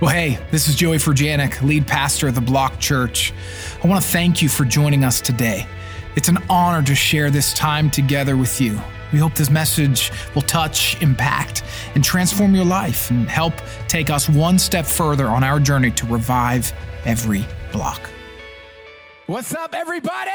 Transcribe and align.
Well, 0.00 0.08
hey, 0.08 0.38
this 0.50 0.66
is 0.66 0.76
Joey 0.76 0.96
Furjanic, 0.96 1.60
lead 1.60 1.86
pastor 1.86 2.28
of 2.28 2.34
the 2.34 2.40
Block 2.40 2.78
Church. 2.80 3.34
I 3.84 3.86
want 3.86 4.02
to 4.02 4.10
thank 4.10 4.40
you 4.40 4.48
for 4.48 4.64
joining 4.64 5.04
us 5.04 5.20
today. 5.20 5.66
It's 6.16 6.28
an 6.28 6.38
honor 6.48 6.82
to 6.86 6.94
share 6.94 7.30
this 7.30 7.52
time 7.52 7.90
together 7.90 8.34
with 8.34 8.62
you. 8.62 8.80
We 9.12 9.18
hope 9.18 9.34
this 9.34 9.50
message 9.50 10.10
will 10.34 10.40
touch, 10.40 10.98
impact, 11.02 11.64
and 11.94 12.02
transform 12.02 12.54
your 12.54 12.64
life 12.64 13.10
and 13.10 13.28
help 13.28 13.52
take 13.88 14.08
us 14.08 14.26
one 14.26 14.58
step 14.58 14.86
further 14.86 15.26
on 15.26 15.44
our 15.44 15.60
journey 15.60 15.90
to 15.90 16.06
revive 16.06 16.72
every 17.04 17.44
block. 17.70 18.00
What's 19.26 19.54
up, 19.54 19.74
everybody? 19.74 20.30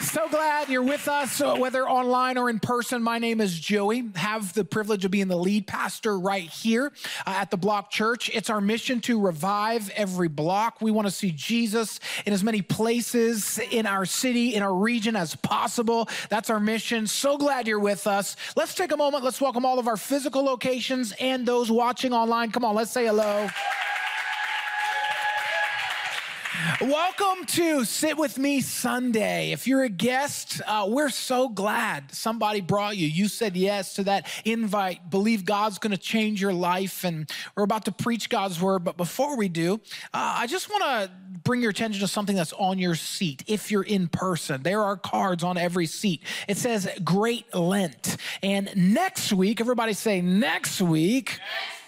So 0.00 0.28
glad 0.30 0.70
you're 0.70 0.82
with 0.82 1.08
us, 1.08 1.42
uh, 1.42 1.56
whether 1.56 1.86
online 1.86 2.38
or 2.38 2.48
in 2.48 2.58
person. 2.58 3.02
My 3.02 3.18
name 3.18 3.38
is 3.38 3.58
Joey. 3.58 4.08
Have 4.16 4.54
the 4.54 4.64
privilege 4.64 5.04
of 5.04 5.10
being 5.10 5.28
the 5.28 5.36
lead 5.36 5.66
pastor 5.66 6.18
right 6.18 6.48
here 6.48 6.90
uh, 7.26 7.30
at 7.36 7.50
the 7.50 7.58
Block 7.58 7.90
Church. 7.90 8.30
It's 8.32 8.48
our 8.48 8.62
mission 8.62 9.02
to 9.02 9.20
revive 9.20 9.90
every 9.90 10.28
block. 10.28 10.80
We 10.80 10.90
want 10.90 11.06
to 11.06 11.10
see 11.10 11.32
Jesus 11.32 12.00
in 12.24 12.32
as 12.32 12.42
many 12.42 12.62
places 12.62 13.60
in 13.70 13.84
our 13.84 14.06
city, 14.06 14.54
in 14.54 14.62
our 14.62 14.74
region 14.74 15.16
as 15.16 15.36
possible. 15.36 16.08
That's 16.30 16.48
our 16.48 16.60
mission. 16.60 17.06
So 17.06 17.36
glad 17.36 17.68
you're 17.68 17.78
with 17.78 18.06
us. 18.06 18.36
Let's 18.56 18.74
take 18.74 18.92
a 18.92 18.96
moment. 18.96 19.22
Let's 19.22 19.40
welcome 19.40 19.66
all 19.66 19.78
of 19.78 19.86
our 19.86 19.98
physical 19.98 20.42
locations 20.42 21.12
and 21.20 21.44
those 21.44 21.70
watching 21.70 22.14
online. 22.14 22.52
Come 22.52 22.64
on, 22.64 22.74
let's 22.74 22.90
say 22.90 23.04
hello. 23.04 23.48
Welcome 26.80 27.46
to 27.46 27.84
Sit 27.84 28.18
With 28.18 28.36
Me 28.38 28.60
Sunday. 28.60 29.52
If 29.52 29.66
you're 29.66 29.84
a 29.84 29.88
guest, 29.88 30.60
uh, 30.66 30.86
we're 30.88 31.08
so 31.08 31.48
glad 31.48 32.12
somebody 32.14 32.60
brought 32.60 32.96
you. 32.96 33.06
You 33.06 33.28
said 33.28 33.56
yes 33.56 33.94
to 33.94 34.04
that 34.04 34.26
invite. 34.44 35.08
Believe 35.08 35.44
God's 35.44 35.78
going 35.78 35.92
to 35.92 35.98
change 35.98 36.42
your 36.42 36.52
life, 36.52 37.04
and 37.04 37.30
we're 37.56 37.62
about 37.62 37.86
to 37.86 37.92
preach 37.92 38.28
God's 38.28 38.60
word. 38.60 38.84
But 38.84 38.96
before 38.96 39.36
we 39.36 39.48
do, 39.48 39.80
uh, 40.12 40.34
I 40.38 40.46
just 40.46 40.68
want 40.68 40.82
to 40.82 41.10
bring 41.44 41.62
your 41.62 41.70
attention 41.70 42.00
to 42.00 42.08
something 42.08 42.36
that's 42.36 42.52
on 42.54 42.78
your 42.78 42.94
seat. 42.94 43.42
If 43.46 43.70
you're 43.70 43.82
in 43.82 44.08
person, 44.08 44.62
there 44.62 44.82
are 44.82 44.96
cards 44.96 45.42
on 45.42 45.56
every 45.56 45.86
seat. 45.86 46.22
It 46.46 46.58
says 46.58 46.88
Great 47.02 47.54
Lent. 47.54 48.16
And 48.42 48.70
next 48.76 49.32
week, 49.32 49.60
everybody 49.60 49.94
say, 49.94 50.20
next 50.20 50.80
week. 50.80 51.30
Next 51.30 51.79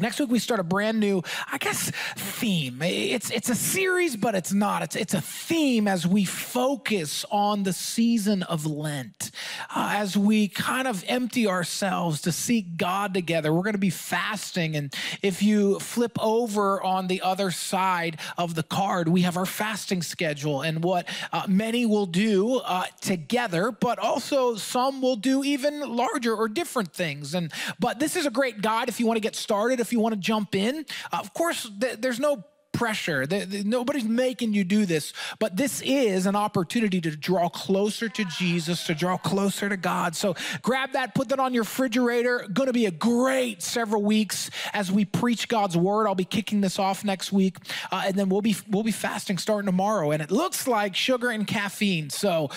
Next 0.00 0.18
week 0.18 0.28
we 0.28 0.40
start 0.40 0.58
a 0.58 0.64
brand 0.64 0.98
new, 0.98 1.22
I 1.52 1.58
guess, 1.58 1.92
theme. 2.16 2.82
It's 2.82 3.30
it's 3.30 3.48
a 3.48 3.54
series, 3.54 4.16
but 4.16 4.34
it's 4.34 4.52
not. 4.52 4.82
It's 4.82 4.96
it's 4.96 5.14
a 5.14 5.20
theme 5.20 5.86
as 5.86 6.04
we 6.04 6.24
focus 6.24 7.24
on 7.30 7.62
the 7.62 7.72
season 7.72 8.42
of 8.42 8.66
Lent, 8.66 9.30
uh, 9.72 9.90
as 9.92 10.16
we 10.16 10.48
kind 10.48 10.88
of 10.88 11.04
empty 11.06 11.46
ourselves 11.46 12.22
to 12.22 12.32
seek 12.32 12.76
God 12.76 13.14
together. 13.14 13.52
We're 13.52 13.62
going 13.62 13.74
to 13.74 13.78
be 13.78 13.90
fasting, 13.90 14.74
and 14.74 14.92
if 15.22 15.44
you 15.44 15.78
flip 15.78 16.18
over 16.20 16.82
on 16.82 17.06
the 17.06 17.22
other 17.22 17.52
side 17.52 18.18
of 18.36 18.56
the 18.56 18.64
card, 18.64 19.06
we 19.06 19.22
have 19.22 19.36
our 19.36 19.46
fasting 19.46 20.02
schedule 20.02 20.62
and 20.62 20.82
what 20.82 21.08
uh, 21.32 21.46
many 21.46 21.86
will 21.86 22.06
do 22.06 22.56
uh, 22.56 22.86
together, 23.00 23.70
but 23.70 24.00
also 24.00 24.56
some 24.56 25.00
will 25.00 25.16
do 25.16 25.44
even 25.44 25.80
larger 25.94 26.34
or 26.34 26.48
different 26.48 26.92
things. 26.92 27.32
And 27.32 27.52
but 27.78 28.00
this 28.00 28.16
is 28.16 28.26
a 28.26 28.30
great 28.30 28.60
guide 28.60 28.88
if 28.88 28.98
you 28.98 29.06
want 29.06 29.18
to 29.18 29.22
get 29.22 29.36
started 29.36 29.83
if 29.84 29.92
you 29.92 30.00
want 30.00 30.14
to 30.14 30.20
jump 30.20 30.54
in. 30.54 30.84
Uh, 31.12 31.18
of 31.18 31.32
course, 31.34 31.70
th- 31.80 32.00
there's 32.00 32.20
no 32.20 32.44
pressure. 32.74 33.26
Nobody's 33.64 34.04
making 34.04 34.52
you 34.52 34.64
do 34.64 34.84
this, 34.84 35.14
but 35.38 35.56
this 35.56 35.80
is 35.80 36.26
an 36.26 36.36
opportunity 36.36 37.00
to 37.00 37.16
draw 37.16 37.48
closer 37.48 38.08
to 38.10 38.24
Jesus, 38.24 38.84
to 38.86 38.94
draw 38.94 39.16
closer 39.16 39.68
to 39.68 39.76
God. 39.76 40.14
So 40.14 40.34
grab 40.60 40.92
that, 40.92 41.14
put 41.14 41.28
that 41.28 41.38
on 41.38 41.54
your 41.54 41.62
refrigerator. 41.62 42.46
Going 42.52 42.66
to 42.66 42.72
be 42.72 42.86
a 42.86 42.90
great 42.90 43.62
several 43.62 44.02
weeks 44.02 44.50
as 44.72 44.92
we 44.92 45.04
preach 45.04 45.48
God's 45.48 45.76
word. 45.76 46.06
I'll 46.06 46.14
be 46.14 46.24
kicking 46.24 46.60
this 46.60 46.78
off 46.78 47.04
next 47.04 47.32
week, 47.32 47.56
uh, 47.90 48.02
and 48.06 48.16
then 48.16 48.28
we'll 48.28 48.42
be 48.42 48.56
we'll 48.68 48.82
be 48.82 48.92
fasting 48.92 49.38
starting 49.38 49.66
tomorrow. 49.66 50.10
And 50.10 50.20
it 50.20 50.30
looks 50.30 50.66
like 50.66 50.94
sugar 50.94 51.30
and 51.30 51.46
caffeine. 51.46 52.10
So 52.10 52.50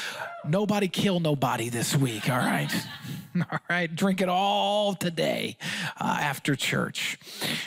nobody 0.44 0.88
kill 0.88 1.20
nobody 1.20 1.70
this 1.70 1.96
week. 1.96 2.30
All 2.30 2.38
right. 2.38 2.74
All 3.52 3.60
right, 3.70 3.94
drink 3.94 4.22
it 4.22 4.30
all 4.30 4.96
today 4.96 5.58
uh, 6.00 6.18
after 6.22 6.56
church. 6.56 7.20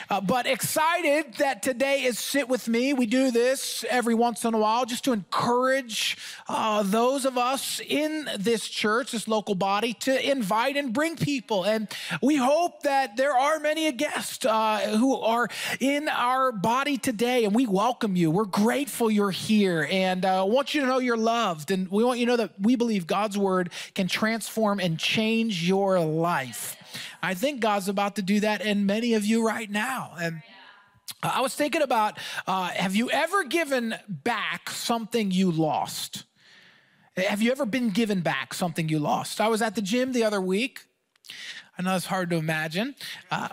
Uh, 0.09 0.19
but 0.19 0.45
excited 0.45 1.35
that 1.35 1.61
today 1.61 2.03
is 2.03 2.19
Sit 2.19 2.49
With 2.49 2.67
Me. 2.67 2.93
We 2.93 3.05
do 3.05 3.31
this 3.31 3.85
every 3.89 4.13
once 4.13 4.43
in 4.43 4.53
a 4.53 4.57
while 4.57 4.85
just 4.85 5.03
to 5.05 5.13
encourage 5.13 6.17
uh, 6.49 6.83
those 6.83 7.25
of 7.25 7.37
us 7.37 7.79
in 7.87 8.27
this 8.37 8.67
church, 8.67 9.11
this 9.11 9.27
local 9.27 9.55
body, 9.55 9.93
to 9.93 10.29
invite 10.29 10.75
and 10.77 10.93
bring 10.93 11.15
people. 11.15 11.63
And 11.63 11.87
we 12.21 12.35
hope 12.35 12.83
that 12.83 13.15
there 13.15 13.37
are 13.37 13.59
many 13.59 13.91
guests 13.91 14.45
uh, 14.45 14.97
who 14.97 15.15
are 15.17 15.47
in 15.79 16.09
our 16.09 16.51
body 16.51 16.97
today, 16.97 17.45
and 17.45 17.55
we 17.55 17.65
welcome 17.67 18.15
you. 18.15 18.31
We're 18.31 18.45
grateful 18.45 19.09
you're 19.11 19.31
here, 19.31 19.87
and 19.89 20.25
uh, 20.25 20.43
want 20.47 20.73
you 20.73 20.81
to 20.81 20.87
know 20.87 20.99
you're 20.99 21.17
loved. 21.17 21.71
And 21.71 21.89
we 21.89 22.03
want 22.03 22.19
you 22.19 22.25
to 22.25 22.31
know 22.31 22.37
that 22.37 22.59
we 22.59 22.75
believe 22.75 23.07
God's 23.07 23.37
word 23.37 23.71
can 23.93 24.07
transform 24.07 24.79
and 24.79 24.97
change 24.97 25.60
your 25.61 25.99
life. 25.99 26.75
I 27.21 27.33
think 27.33 27.61
God's 27.61 27.87
about 27.87 28.15
to 28.15 28.21
do 28.21 28.39
that 28.41 28.61
in 28.61 28.85
many 28.85 29.13
of 29.13 29.25
you 29.25 29.45
right 29.45 29.69
now. 29.69 30.13
And 30.19 30.41
I 31.23 31.41
was 31.41 31.55
thinking 31.55 31.81
about 31.81 32.17
uh, 32.47 32.69
have 32.69 32.95
you 32.95 33.09
ever 33.11 33.43
given 33.43 33.95
back 34.07 34.69
something 34.69 35.31
you 35.31 35.51
lost? 35.51 36.25
Have 37.17 37.41
you 37.41 37.51
ever 37.51 37.65
been 37.65 37.89
given 37.89 38.21
back 38.21 38.53
something 38.53 38.89
you 38.89 38.97
lost? 38.97 39.41
I 39.41 39.47
was 39.47 39.61
at 39.61 39.75
the 39.75 39.81
gym 39.81 40.13
the 40.13 40.23
other 40.23 40.41
week. 40.41 40.85
I 41.77 41.83
know 41.83 41.95
it's 41.95 42.05
hard 42.05 42.29
to 42.31 42.37
imagine. 42.37 42.95
Uh, 43.29 43.49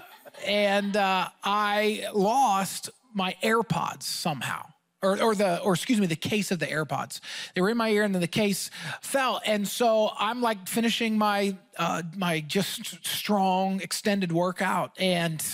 and 0.47 0.97
uh, 0.97 1.29
I 1.43 2.07
lost 2.15 2.91
my 3.15 3.35
AirPods 3.43 4.05
somehow 4.05 4.67
or, 5.03 5.21
or 5.23 5.35
the 5.35 5.61
or 5.61 5.75
excuse 5.75 6.01
me 6.01 6.07
the 6.07 6.17
case 6.17 6.51
of 6.51 6.59
the 6.59 6.67
airpods. 6.67 7.21
They 7.55 7.61
were 7.61 7.71
in 7.71 7.77
my 7.77 7.91
ear 7.91 8.03
and 8.03 8.15
then 8.15 8.21
the 8.21 8.27
case 8.27 8.71
fell. 9.01 9.41
And 9.45 9.67
so 9.67 10.11
i'm 10.19 10.41
like 10.41 10.69
finishing 10.69 11.17
my 11.19 11.57
uh, 11.79 12.03
my 12.17 12.41
just 12.41 13.07
strong 13.07 13.81
extended 13.81 14.33
workout. 14.33 14.93
And 14.99 15.45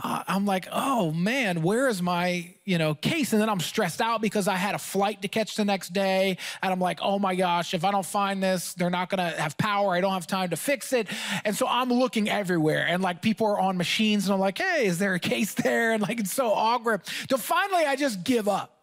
uh, 0.00 0.22
I'm 0.28 0.46
like, 0.46 0.68
oh 0.70 1.10
man, 1.10 1.62
where 1.62 1.88
is 1.88 2.00
my, 2.00 2.54
you 2.64 2.78
know, 2.78 2.94
case? 2.94 3.32
And 3.32 3.42
then 3.42 3.48
I'm 3.48 3.58
stressed 3.58 4.00
out 4.00 4.20
because 4.20 4.46
I 4.46 4.54
had 4.54 4.74
a 4.76 4.78
flight 4.78 5.22
to 5.22 5.28
catch 5.28 5.56
the 5.56 5.64
next 5.64 5.92
day. 5.92 6.38
And 6.62 6.72
I'm 6.72 6.78
like, 6.78 7.00
oh 7.02 7.18
my 7.18 7.34
gosh, 7.34 7.74
if 7.74 7.84
I 7.84 7.90
don't 7.90 8.06
find 8.06 8.40
this, 8.40 8.74
they're 8.74 8.90
not 8.90 9.10
gonna 9.10 9.30
have 9.30 9.58
power. 9.58 9.94
I 9.94 10.00
don't 10.00 10.12
have 10.12 10.26
time 10.26 10.50
to 10.50 10.56
fix 10.56 10.92
it. 10.92 11.08
And 11.44 11.56
so 11.56 11.66
I'm 11.66 11.92
looking 11.92 12.28
everywhere. 12.28 12.86
And 12.86 13.02
like 13.02 13.22
people 13.22 13.46
are 13.48 13.58
on 13.58 13.76
machines 13.76 14.26
and 14.26 14.34
I'm 14.34 14.40
like, 14.40 14.58
hey, 14.58 14.86
is 14.86 14.98
there 14.98 15.14
a 15.14 15.20
case 15.20 15.54
there? 15.62 15.92
And 15.92 16.02
like 16.02 16.20
it's 16.20 16.32
so 16.32 16.52
awkward. 16.52 17.02
So 17.28 17.36
finally 17.36 17.84
I 17.84 17.96
just 17.96 18.22
give 18.22 18.48
up. 18.48 18.77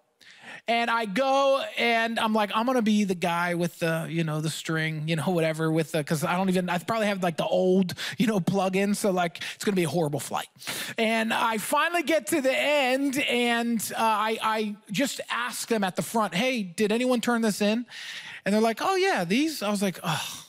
And 0.68 0.90
I 0.90 1.06
go 1.06 1.64
and 1.78 2.20
I'm 2.20 2.34
like, 2.34 2.52
I'm 2.56 2.66
gonna 2.66 2.82
be 2.82 3.04
the 3.04 3.16
guy 3.16 3.54
with 3.54 3.78
the, 3.80 4.08
you 4.10 4.24
know, 4.24 4.42
the 4.42 4.50
string, 4.50 5.08
you 5.08 5.16
know, 5.16 5.24
whatever, 5.28 5.72
with 5.72 5.92
the, 5.92 6.04
cause 6.04 6.24
I 6.24 6.36
don't 6.36 6.50
even, 6.50 6.70
I 6.70 6.80
probably 6.80 7.08
have 7.08 7.22
like 7.22 7.38
the 7.38 7.46
old, 7.46 7.94
you 8.18 8.26
know, 8.26 8.40
plug 8.40 8.76
in. 8.76 8.96
So 8.96 9.12
like, 9.12 9.42
it's 9.54 9.64
gonna 9.64 9.76
be 9.76 9.84
a 9.84 9.90
horrible 9.90 10.20
flight. 10.20 10.48
And 10.98 11.32
I 11.32 11.60
finally 11.60 12.02
get 12.02 12.28
to 12.28 12.42
the 12.42 12.56
end 12.56 13.20
and 13.20 13.80
uh, 13.96 14.02
I, 14.02 14.38
I 14.42 14.76
just 14.92 15.22
ask 15.30 15.68
them 15.68 15.84
at 15.84 15.96
the 15.96 16.02
front, 16.02 16.34
hey, 16.34 16.64
did 16.64 16.92
anyone 16.92 17.22
turn 17.22 17.42
this 17.42 17.62
in? 17.62 17.86
And 18.44 18.54
they're 18.54 18.62
like, 18.62 18.80
oh 18.82 18.96
yeah, 18.96 19.24
these. 19.24 19.62
I 19.62 19.70
was 19.70 19.84
like, 19.84 20.00
oh, 20.04 20.46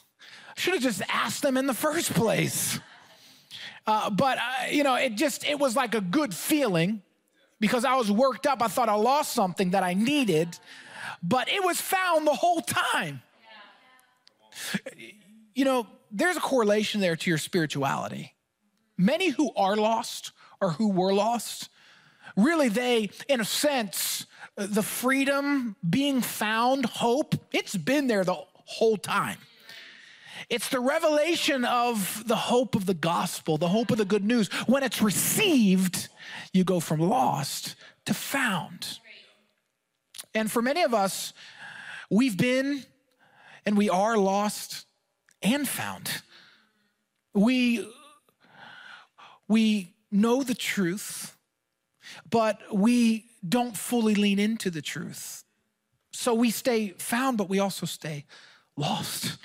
I 0.56 0.60
should 0.60 0.74
have 0.74 0.82
just 0.82 1.02
asked 1.08 1.42
them 1.42 1.58
in 1.58 1.66
the 1.66 1.74
first 1.74 2.14
place. 2.14 2.80
Uh, 3.86 4.10
but 4.10 4.38
uh, 4.38 4.66
you 4.70 4.82
know, 4.82 4.96
it 4.96 5.14
just 5.14 5.46
it 5.46 5.58
was 5.58 5.76
like 5.76 5.94
a 5.94 6.00
good 6.00 6.34
feeling 6.34 7.02
because 7.60 7.84
I 7.84 7.94
was 7.94 8.10
worked 8.10 8.46
up. 8.46 8.62
I 8.62 8.68
thought 8.68 8.88
I 8.88 8.94
lost 8.94 9.32
something 9.32 9.70
that 9.70 9.82
I 9.82 9.94
needed, 9.94 10.58
but 11.22 11.48
it 11.48 11.64
was 11.64 11.80
found 11.80 12.26
the 12.26 12.34
whole 12.34 12.60
time. 12.60 13.22
You 15.54 15.64
know, 15.64 15.86
there's 16.10 16.36
a 16.36 16.40
correlation 16.40 17.00
there 17.00 17.16
to 17.16 17.30
your 17.30 17.38
spirituality. 17.38 18.34
Many 18.96 19.28
who 19.28 19.52
are 19.56 19.76
lost 19.76 20.32
or 20.60 20.70
who 20.70 20.90
were 20.90 21.12
lost, 21.12 21.68
really, 22.36 22.68
they, 22.68 23.10
in 23.28 23.40
a 23.40 23.44
sense, 23.44 24.26
the 24.56 24.82
freedom, 24.82 25.76
being 25.88 26.22
found, 26.22 26.86
hope, 26.86 27.34
it's 27.52 27.76
been 27.76 28.06
there 28.06 28.24
the 28.24 28.36
whole 28.64 28.96
time. 28.96 29.38
It's 30.48 30.68
the 30.68 30.80
revelation 30.80 31.64
of 31.64 32.24
the 32.26 32.36
hope 32.36 32.74
of 32.74 32.86
the 32.86 32.94
gospel, 32.94 33.58
the 33.58 33.68
hope 33.68 33.90
of 33.90 33.98
the 33.98 34.04
good 34.04 34.24
news. 34.24 34.48
When 34.66 34.82
it's 34.82 35.02
received, 35.02 36.08
you 36.52 36.64
go 36.64 36.80
from 36.80 37.00
lost 37.00 37.76
to 38.06 38.14
found. 38.14 38.98
And 40.34 40.50
for 40.50 40.62
many 40.62 40.82
of 40.82 40.94
us, 40.94 41.32
we've 42.10 42.36
been 42.36 42.84
and 43.64 43.76
we 43.76 43.90
are 43.90 44.16
lost 44.16 44.86
and 45.42 45.68
found. 45.68 46.22
We, 47.34 47.86
we 49.48 49.94
know 50.10 50.42
the 50.42 50.54
truth, 50.54 51.36
but 52.30 52.60
we 52.72 53.26
don't 53.46 53.76
fully 53.76 54.14
lean 54.14 54.38
into 54.38 54.70
the 54.70 54.82
truth. 54.82 55.44
So 56.12 56.34
we 56.34 56.50
stay 56.50 56.90
found, 56.98 57.36
but 57.36 57.48
we 57.48 57.58
also 57.58 57.84
stay 57.86 58.24
lost. 58.76 59.36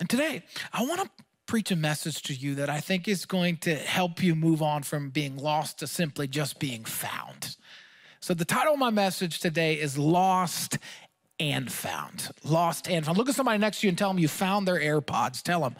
And 0.00 0.08
today, 0.08 0.42
I 0.72 0.84
want 0.84 1.00
to 1.00 1.10
preach 1.46 1.70
a 1.70 1.76
message 1.76 2.22
to 2.22 2.34
you 2.34 2.54
that 2.56 2.70
I 2.70 2.80
think 2.80 3.08
is 3.08 3.26
going 3.26 3.56
to 3.58 3.74
help 3.74 4.22
you 4.22 4.34
move 4.34 4.62
on 4.62 4.82
from 4.82 5.10
being 5.10 5.36
lost 5.36 5.78
to 5.78 5.86
simply 5.86 6.28
just 6.28 6.60
being 6.60 6.84
found. 6.84 7.56
So, 8.20 8.34
the 8.34 8.44
title 8.44 8.74
of 8.74 8.78
my 8.78 8.90
message 8.90 9.40
today 9.40 9.74
is 9.74 9.98
Lost 9.98 10.78
and 11.40 11.70
Found. 11.72 12.30
Lost 12.44 12.88
and 12.88 13.04
Found. 13.04 13.18
Look 13.18 13.28
at 13.28 13.34
somebody 13.34 13.58
next 13.58 13.80
to 13.80 13.86
you 13.86 13.88
and 13.88 13.98
tell 13.98 14.10
them 14.10 14.18
you 14.18 14.28
found 14.28 14.68
their 14.68 14.78
AirPods. 14.78 15.42
Tell 15.42 15.60
them. 15.60 15.74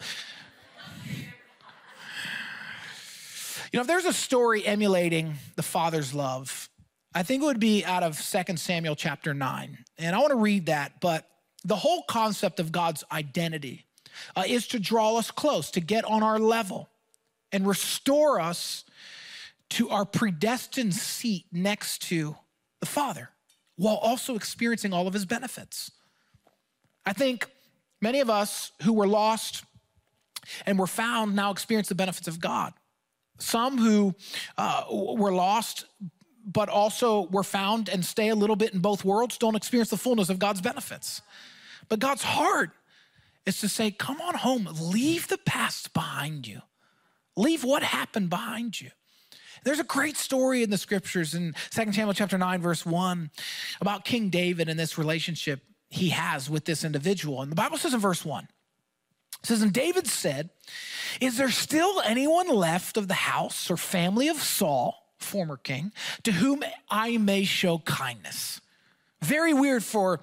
You 3.71 3.77
know, 3.77 3.81
if 3.81 3.87
there's 3.87 4.05
a 4.05 4.13
story 4.13 4.65
emulating 4.65 5.35
the 5.55 5.61
Father's 5.61 6.13
love, 6.13 6.69
I 7.13 7.21
think 7.21 7.43
it 7.43 7.45
would 7.45 7.59
be 7.59 7.85
out 7.85 8.01
of 8.01 8.19
2 8.19 8.57
Samuel 8.57 8.95
chapter 8.95 9.33
9. 9.33 9.77
And 9.99 10.15
I 10.15 10.19
want 10.19 10.31
to 10.31 10.37
read 10.37 10.65
that, 10.65 10.99
but 11.01 11.27
the 11.63 11.75
whole 11.75 12.03
concept 12.07 12.59
of 12.59 12.71
God's 12.71 13.03
identity 13.11 13.85
uh, 14.35 14.43
is 14.47 14.67
to 14.67 14.79
draw 14.79 15.17
us 15.17 15.31
close, 15.31 15.71
to 15.71 15.81
get 15.81 16.05
on 16.05 16.23
our 16.23 16.39
level 16.39 16.89
and 17.51 17.67
restore 17.67 18.39
us 18.39 18.83
to 19.69 19.89
our 19.89 20.05
predestined 20.05 20.93
seat 20.93 21.45
next 21.51 22.01
to 22.03 22.35
the 22.79 22.85
Father 22.85 23.29
while 23.75 23.95
also 23.95 24.35
experiencing 24.35 24.93
all 24.93 25.07
of 25.07 25.13
his 25.13 25.25
benefits. 25.25 25.91
I 27.05 27.13
think 27.13 27.47
many 28.01 28.19
of 28.19 28.29
us 28.29 28.71
who 28.83 28.93
were 28.93 29.07
lost 29.07 29.63
and 30.65 30.77
were 30.77 30.87
found 30.87 31.35
now 31.35 31.51
experience 31.51 31.87
the 31.87 31.95
benefits 31.95 32.27
of 32.27 32.39
God. 32.39 32.73
Some 33.37 33.77
who 33.77 34.15
uh, 34.57 34.83
were 34.91 35.31
lost 35.31 35.85
but 36.45 36.67
also 36.67 37.27
were 37.27 37.43
found 37.43 37.89
and 37.89 38.03
stay 38.03 38.29
a 38.29 38.35
little 38.35 38.55
bit 38.55 38.73
in 38.73 38.79
both 38.79 39.05
worlds 39.05 39.37
don't 39.37 39.55
experience 39.55 39.89
the 39.89 39.97
fullness 39.97 40.29
of 40.29 40.39
God's 40.39 40.61
benefits. 40.61 41.21
But 41.87 41.99
God's 41.99 42.23
heart 42.23 42.71
is 43.45 43.59
to 43.61 43.69
say, 43.69 43.91
come 43.91 44.21
on 44.21 44.35
home, 44.35 44.69
leave 44.79 45.27
the 45.27 45.37
past 45.37 45.93
behind 45.93 46.47
you, 46.47 46.61
leave 47.35 47.63
what 47.63 47.83
happened 47.83 48.29
behind 48.29 48.79
you. 48.79 48.91
There's 49.63 49.79
a 49.79 49.83
great 49.83 50.17
story 50.17 50.63
in 50.63 50.69
the 50.69 50.77
scriptures 50.77 51.33
in 51.33 51.53
2 51.71 51.91
Samuel 51.91 52.13
chapter 52.13 52.37
9, 52.37 52.61
verse 52.61 52.85
1, 52.85 53.29
about 53.81 54.05
King 54.05 54.29
David 54.29 54.69
and 54.69 54.79
this 54.79 54.97
relationship 54.97 55.61
he 55.89 56.09
has 56.09 56.49
with 56.49 56.65
this 56.65 56.83
individual. 56.83 57.41
And 57.41 57.51
the 57.51 57.55
Bible 57.55 57.77
says 57.77 57.93
in 57.93 57.99
verse 57.99 58.23
1, 58.23 58.47
it 59.41 59.45
says, 59.45 59.61
And 59.61 59.73
David 59.73 60.07
said, 60.07 60.49
Is 61.19 61.37
there 61.37 61.49
still 61.49 62.01
anyone 62.01 62.49
left 62.49 62.97
of 62.97 63.07
the 63.07 63.13
house 63.13 63.69
or 63.69 63.77
family 63.77 64.27
of 64.27 64.37
Saul, 64.37 65.13
former 65.17 65.57
king, 65.57 65.91
to 66.23 66.31
whom 66.31 66.63
I 66.89 67.17
may 67.17 67.43
show 67.43 67.79
kindness? 67.79 68.61
Very 69.21 69.53
weird 69.53 69.83
for 69.83 70.21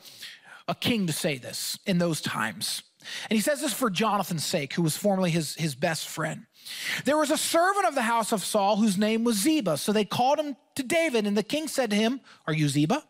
a 0.69 0.75
king 0.75 1.07
to 1.07 1.13
say 1.13 1.39
this 1.39 1.79
in 1.87 1.99
those 1.99 2.21
times. 2.21 2.83
And 3.31 3.37
he 3.37 3.43
says 3.43 3.61
this 3.61 3.73
for 3.73 3.91
Jonathan's 3.91 4.45
sake, 4.45 4.75
who 4.75 4.83
was 4.83 4.97
formerly 4.97 5.31
his, 5.31 5.55
his 5.55 5.75
best 5.75 6.09
friend. 6.09 6.47
There 7.05 7.17
was 7.17 7.31
a 7.31 7.37
servant 7.39 7.87
of 7.87 7.95
the 7.95 8.03
house 8.03 8.33
of 8.33 8.45
Saul 8.45 8.77
whose 8.77 8.99
name 8.99 9.25
was 9.25 9.37
Ziba. 9.37 9.77
So 9.77 9.93
they 9.93 10.05
called 10.05 10.39
him 10.39 10.57
to 10.75 10.83
David, 10.83 11.27
and 11.27 11.37
the 11.37 11.43
king 11.43 11.69
said 11.69 11.91
to 11.91 11.97
him, 11.97 12.21
Are 12.47 12.53
you 12.53 12.69
Ziba? 12.69 13.05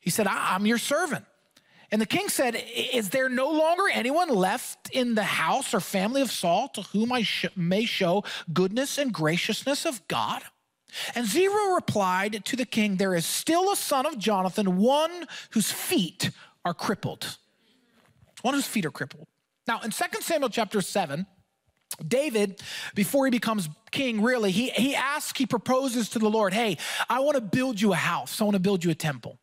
He 0.00 0.10
said, 0.10 0.26
I'm 0.26 0.66
your 0.66 0.78
servant. 0.78 1.24
And 1.92 2.00
the 2.00 2.06
king 2.06 2.28
said, 2.28 2.56
Is 2.74 3.10
there 3.10 3.28
no 3.28 3.50
longer 3.50 3.84
anyone 3.92 4.30
left 4.30 4.90
in 4.90 5.14
the 5.14 5.22
house 5.22 5.74
or 5.74 5.80
family 5.80 6.22
of 6.22 6.30
Saul 6.30 6.68
to 6.70 6.82
whom 6.82 7.12
I 7.12 7.22
sh- 7.22 7.46
may 7.54 7.84
show 7.84 8.24
goodness 8.52 8.98
and 8.98 9.12
graciousness 9.12 9.84
of 9.84 10.06
God? 10.08 10.42
And 11.14 11.26
Ziba 11.26 11.72
replied 11.74 12.44
to 12.46 12.56
the 12.56 12.64
king, 12.64 12.96
There 12.96 13.14
is 13.14 13.26
still 13.26 13.70
a 13.70 13.76
son 13.76 14.06
of 14.06 14.18
Jonathan, 14.18 14.78
one 14.78 15.26
whose 15.50 15.70
feet 15.70 16.30
are 16.64 16.74
crippled. 16.74 17.36
One 18.42 18.54
whose 18.54 18.66
feet 18.66 18.84
are 18.84 18.90
crippled. 18.90 19.26
Now, 19.66 19.80
in 19.80 19.90
2 19.90 20.04
Samuel 20.20 20.50
chapter 20.50 20.80
7, 20.80 21.26
David, 22.06 22.60
before 22.94 23.26
he 23.26 23.30
becomes 23.30 23.68
king, 23.90 24.22
really, 24.22 24.50
he, 24.50 24.70
he 24.70 24.94
asks, 24.94 25.38
he 25.38 25.46
proposes 25.46 26.08
to 26.10 26.18
the 26.18 26.28
Lord, 26.28 26.52
Hey, 26.52 26.78
I 27.08 27.20
want 27.20 27.36
to 27.36 27.40
build 27.40 27.80
you 27.80 27.92
a 27.92 27.96
house, 27.96 28.40
I 28.40 28.44
want 28.44 28.54
to 28.54 28.60
build 28.60 28.84
you 28.84 28.90
a 28.90 28.94
temple. 28.94 29.38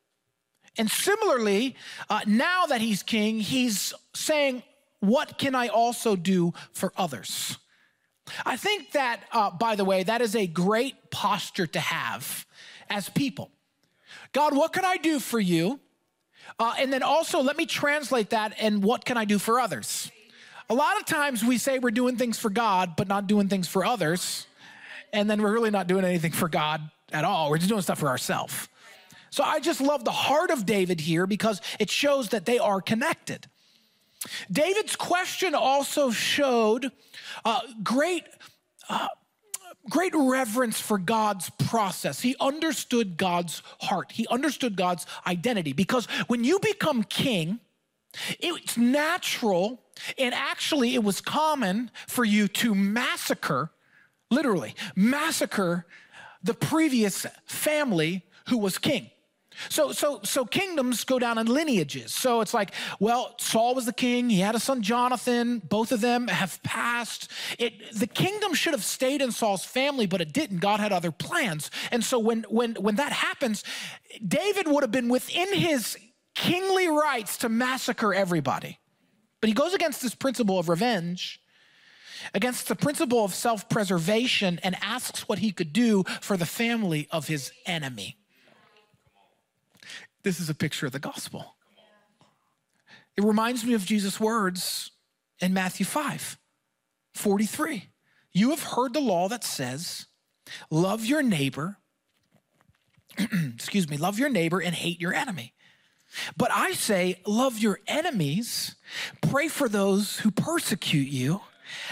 And 0.77 0.89
similarly, 0.89 1.75
uh, 2.09 2.21
now 2.25 2.65
that 2.67 2.81
he's 2.81 3.03
king, 3.03 3.39
he's 3.39 3.93
saying, 4.13 4.63
What 4.99 5.37
can 5.37 5.55
I 5.55 5.67
also 5.67 6.15
do 6.15 6.53
for 6.73 6.93
others? 6.97 7.57
I 8.45 8.57
think 8.57 8.91
that, 8.91 9.23
uh, 9.31 9.51
by 9.51 9.75
the 9.75 9.85
way, 9.85 10.03
that 10.03 10.21
is 10.21 10.35
a 10.35 10.45
great 10.45 11.11
posture 11.11 11.67
to 11.67 11.79
have 11.79 12.45
as 12.89 13.09
people. 13.09 13.51
God, 14.33 14.55
what 14.55 14.73
can 14.73 14.85
I 14.85 14.97
do 14.97 15.19
for 15.19 15.39
you? 15.39 15.79
Uh, 16.57 16.73
and 16.79 16.91
then 16.91 17.03
also, 17.03 17.41
let 17.41 17.57
me 17.57 17.65
translate 17.65 18.31
that 18.31 18.53
and 18.59 18.83
what 18.83 19.05
can 19.05 19.17
I 19.17 19.25
do 19.25 19.37
for 19.39 19.59
others? 19.59 20.11
A 20.69 20.73
lot 20.73 20.97
of 20.97 21.05
times 21.05 21.43
we 21.43 21.57
say 21.57 21.79
we're 21.79 21.91
doing 21.91 22.15
things 22.15 22.37
for 22.37 22.49
God, 22.49 22.95
but 22.95 23.07
not 23.07 23.27
doing 23.27 23.47
things 23.47 23.67
for 23.67 23.83
others. 23.83 24.45
And 25.11 25.29
then 25.29 25.41
we're 25.41 25.51
really 25.51 25.71
not 25.71 25.87
doing 25.87 26.05
anything 26.05 26.31
for 26.31 26.47
God 26.47 26.81
at 27.11 27.25
all. 27.25 27.49
We're 27.49 27.57
just 27.57 27.69
doing 27.69 27.81
stuff 27.81 27.99
for 27.99 28.07
ourselves. 28.07 28.69
So 29.31 29.43
I 29.43 29.59
just 29.59 29.81
love 29.81 30.05
the 30.05 30.11
heart 30.11 30.51
of 30.51 30.65
David 30.65 31.01
here 31.01 31.27
because 31.27 31.61
it 31.79 31.89
shows 31.89 32.29
that 32.29 32.45
they 32.45 32.59
are 32.59 32.81
connected. 32.81 33.47
David's 34.51 34.95
question 34.95 35.55
also 35.55 36.11
showed 36.11 36.91
uh, 37.45 37.61
great 37.83 38.25
uh, 38.89 39.07
great 39.89 40.13
reverence 40.15 40.79
for 40.79 40.97
God's 40.97 41.49
process. 41.51 42.21
He 42.21 42.35
understood 42.39 43.17
God's 43.17 43.61
heart, 43.81 44.11
he 44.11 44.27
understood 44.27 44.75
God's 44.75 45.05
identity. 45.25 45.73
Because 45.73 46.05
when 46.27 46.43
you 46.43 46.59
become 46.59 47.03
king, 47.03 47.59
it's 48.39 48.77
natural 48.77 49.81
and 50.17 50.33
actually 50.33 50.95
it 50.95 51.03
was 51.03 51.21
common 51.21 51.91
for 52.07 52.23
you 52.23 52.47
to 52.47 52.73
massacre, 52.73 53.71
literally, 54.31 54.75
massacre 54.95 55.85
the 56.41 56.53
previous 56.53 57.25
family 57.45 58.25
who 58.47 58.57
was 58.57 58.77
king. 58.77 59.09
So, 59.67 59.91
so, 59.91 60.21
so 60.23 60.45
kingdoms 60.45 61.03
go 61.03 61.19
down 61.19 61.37
in 61.37 61.47
lineages. 61.47 62.13
So 62.13 62.41
it's 62.41 62.53
like, 62.53 62.71
well, 62.99 63.35
Saul 63.39 63.75
was 63.75 63.85
the 63.85 63.93
king. 63.93 64.29
He 64.29 64.39
had 64.39 64.55
a 64.55 64.59
son, 64.59 64.81
Jonathan. 64.81 65.59
Both 65.59 65.91
of 65.91 66.01
them 66.01 66.27
have 66.27 66.61
passed. 66.63 67.29
It, 67.57 67.73
the 67.93 68.07
kingdom 68.07 68.53
should 68.53 68.73
have 68.73 68.83
stayed 68.83 69.21
in 69.21 69.31
Saul's 69.31 69.65
family, 69.65 70.05
but 70.05 70.21
it 70.21 70.31
didn't. 70.31 70.59
God 70.59 70.79
had 70.79 70.93
other 70.93 71.11
plans. 71.11 71.69
And 71.91 72.03
so 72.03 72.19
when, 72.19 72.45
when, 72.49 72.75
when 72.75 72.95
that 72.95 73.11
happens, 73.11 73.63
David 74.25 74.67
would 74.67 74.83
have 74.83 74.91
been 74.91 75.09
within 75.09 75.53
his 75.53 75.97
kingly 76.35 76.87
rights 76.87 77.37
to 77.37 77.49
massacre 77.49 78.13
everybody. 78.13 78.79
But 79.41 79.49
he 79.49 79.53
goes 79.53 79.73
against 79.73 80.01
this 80.01 80.15
principle 80.15 80.59
of 80.59 80.69
revenge 80.69 81.41
against 82.33 82.67
the 82.67 82.75
principle 82.75 83.23
of 83.23 83.33
self 83.33 83.69
preservation 83.69 84.59
and 84.63 84.75
asks 84.81 85.27
what 85.27 85.39
he 85.39 85.51
could 85.51 85.73
do 85.73 86.03
for 86.21 86.37
the 86.37 86.45
family 86.45 87.07
of 87.11 87.27
his 87.27 87.51
enemy. 87.65 88.18
This 90.23 90.39
is 90.39 90.49
a 90.49 90.55
picture 90.55 90.85
of 90.85 90.91
the 90.91 90.99
gospel. 90.99 91.55
It 93.15 93.23
reminds 93.23 93.65
me 93.65 93.73
of 93.73 93.85
Jesus' 93.85 94.19
words 94.19 94.91
in 95.39 95.53
Matthew 95.53 95.85
5 95.85 96.37
43. 97.13 97.89
You 98.31 98.51
have 98.51 98.63
heard 98.63 98.93
the 98.93 99.01
law 99.01 99.27
that 99.27 99.43
says, 99.43 100.05
Love 100.69 101.05
your 101.05 101.21
neighbor, 101.21 101.77
excuse 103.53 103.89
me, 103.89 103.97
love 103.97 104.19
your 104.19 104.29
neighbor 104.29 104.61
and 104.61 104.73
hate 104.73 105.01
your 105.01 105.13
enemy. 105.13 105.53
But 106.37 106.51
I 106.51 106.71
say, 106.71 107.21
love 107.27 107.59
your 107.59 107.79
enemies, 107.87 108.75
pray 109.21 109.47
for 109.47 109.69
those 109.69 110.19
who 110.19 110.31
persecute 110.31 111.07
you, 111.07 111.41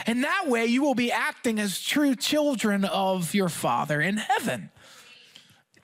and 0.07 0.23
that 0.23 0.47
way 0.47 0.65
you 0.65 0.81
will 0.81 0.95
be 0.95 1.11
acting 1.11 1.59
as 1.59 1.81
true 1.81 2.15
children 2.15 2.83
of 2.83 3.35
your 3.35 3.49
Father 3.49 4.01
in 4.01 4.17
heaven 4.17 4.71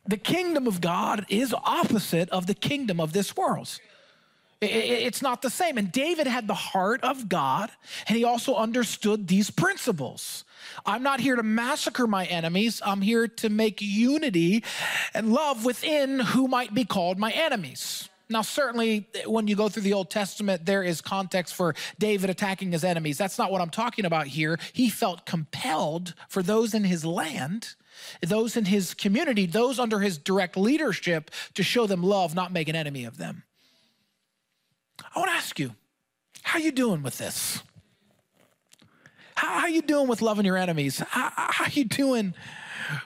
the 0.05 0.17
kingdom 0.17 0.67
of 0.67 0.81
God 0.81 1.25
is 1.29 1.53
opposite 1.63 2.29
of 2.29 2.48
the 2.48 2.53
kingdom 2.53 3.00
of 3.00 3.13
this 3.13 3.36
world. 3.36 3.79
It's 4.62 5.22
not 5.22 5.41
the 5.41 5.50
same. 5.50 5.77
And 5.77 5.91
David 5.91 6.27
had 6.27 6.48
the 6.48 6.53
heart 6.53 7.01
of 7.03 7.27
God, 7.27 7.69
and 8.07 8.17
he 8.17 8.24
also 8.24 8.55
understood 8.55 9.27
these 9.27 9.50
principles. 9.50 10.45
I'm 10.86 11.03
not 11.03 11.19
here 11.19 11.36
to 11.36 11.43
massacre 11.43 12.07
my 12.07 12.25
enemies. 12.25 12.81
I'm 12.86 13.01
here 13.01 13.27
to 13.27 13.50
make 13.50 13.81
unity 13.81 14.63
and 15.13 15.33
love 15.33 15.65
within 15.65 16.19
who 16.19 16.48
might 16.48 16.74
be 16.74 16.86
called 16.86 17.19
my 17.19 17.31
enemies. 17.31 18.10
Now, 18.29 18.41
certainly, 18.41 19.07
when 19.25 19.48
you 19.48 19.55
go 19.55 19.67
through 19.67 19.83
the 19.83 19.93
Old 19.93 20.10
Testament, 20.10 20.65
there 20.65 20.81
is 20.81 21.01
context 21.01 21.53
for 21.53 21.75
David 22.00 22.29
attacking 22.29 22.72
his 22.72 22.86
enemies. 22.86 23.17
That's 23.17 23.38
not 23.38 23.51
what 23.51 23.62
I'm 23.62 23.69
talking 23.69 24.05
about 24.05 24.27
here. 24.27 24.57
He 24.72 24.89
felt 24.89 25.25
compelled 25.25 26.13
for 26.29 26.41
those 26.41 26.74
in 26.74 26.86
his 26.86 27.03
land 27.03 27.75
those 28.21 28.57
in 28.57 28.65
his 28.65 28.93
community, 28.93 29.45
those 29.45 29.79
under 29.79 30.00
his 30.00 30.17
direct 30.17 30.57
leadership, 30.57 31.31
to 31.53 31.63
show 31.63 31.88
them 31.88 32.03
love, 32.03 32.35
not 32.35 32.51
make 32.51 32.69
an 32.69 32.75
enemy 32.75 33.05
of 33.05 33.17
them. 33.17 33.43
I 35.15 35.19
want 35.19 35.29
to 35.29 35.35
ask 35.35 35.59
you, 35.59 35.75
how 36.43 36.59
you 36.59 36.71
doing 36.71 37.03
with 37.03 37.17
this? 37.17 37.62
How, 39.35 39.67
you 39.67 39.81
doing 39.81 40.07
with 40.07 40.21
loving 40.21 40.45
your 40.45 40.57
enemies? 40.57 41.00
How, 41.00 41.31
how 41.35 41.65
you 41.71 41.85
doing 41.85 42.33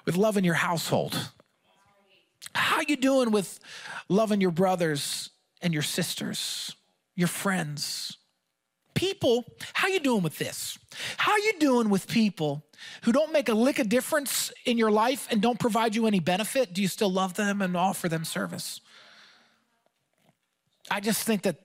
with 0.05 0.17
loving 0.17 0.43
your 0.43 0.55
household? 0.55 1.31
How 2.53 2.81
you 2.87 2.95
doing 2.95 3.31
with 3.31 3.59
loving 4.09 4.41
your 4.41 4.51
brothers 4.51 5.29
and 5.61 5.73
your 5.73 5.83
sisters, 5.83 6.75
your 7.15 7.27
friends, 7.27 8.17
people, 8.93 9.45
how 9.73 9.87
you 9.87 9.99
doing 9.99 10.23
with 10.23 10.37
this? 10.37 10.77
How 11.17 11.35
you 11.37 11.53
doing 11.59 11.89
with 11.89 12.07
people 12.07 12.66
who 13.03 13.11
don't 13.11 13.31
make 13.31 13.49
a 13.49 13.53
lick 13.53 13.79
of 13.79 13.89
difference 13.89 14.51
in 14.65 14.77
your 14.77 14.91
life 14.91 15.27
and 15.31 15.41
don't 15.41 15.59
provide 15.59 15.95
you 15.95 16.07
any 16.07 16.19
benefit? 16.19 16.73
Do 16.73 16.81
you 16.81 16.87
still 16.87 17.11
love 17.11 17.35
them 17.35 17.61
and 17.61 17.75
offer 17.75 18.09
them 18.09 18.25
service? 18.25 18.81
I 20.89 20.99
just 20.99 21.23
think 21.23 21.43
that 21.43 21.57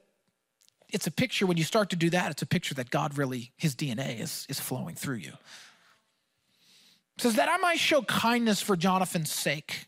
it's 0.89 1.07
a 1.07 1.11
picture 1.11 1.47
when 1.47 1.57
you 1.57 1.65
start 1.65 1.91
to 1.91 1.97
do 1.97 2.11
that, 2.11 2.31
it's 2.31 2.43
a 2.43 2.47
picture 2.47 2.75
that 2.75 2.91
God 2.91 3.17
really, 3.17 3.53
his 3.57 3.75
DNA 3.75 4.21
is, 4.21 4.47
is 4.49 4.61
flowing 4.61 4.95
through 4.95 5.17
you. 5.17 5.33
It 7.17 7.23
says 7.23 7.37
that 7.37 7.49
I 7.49 7.57
might 7.59 7.79
show 7.79 8.03
kindness 8.03 8.61
for 8.61 8.77
Jonathan's 8.77 9.33
sake. 9.33 9.87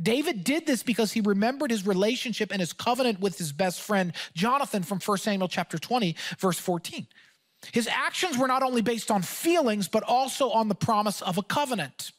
David 0.00 0.44
did 0.44 0.66
this 0.66 0.82
because 0.82 1.12
he 1.12 1.20
remembered 1.20 1.70
his 1.70 1.86
relationship 1.86 2.52
and 2.52 2.60
his 2.60 2.72
covenant 2.72 3.18
with 3.20 3.38
his 3.38 3.52
best 3.52 3.80
friend 3.80 4.12
Jonathan 4.34 4.82
from 4.82 5.00
1 5.00 5.18
Samuel 5.18 5.48
chapter 5.48 5.78
20 5.78 6.14
verse 6.38 6.58
14. 6.58 7.06
His 7.72 7.88
actions 7.88 8.38
were 8.38 8.48
not 8.48 8.62
only 8.62 8.82
based 8.82 9.10
on 9.10 9.22
feelings 9.22 9.88
but 9.88 10.02
also 10.02 10.50
on 10.50 10.68
the 10.68 10.74
promise 10.74 11.22
of 11.22 11.38
a 11.38 11.42
covenant. 11.42 12.12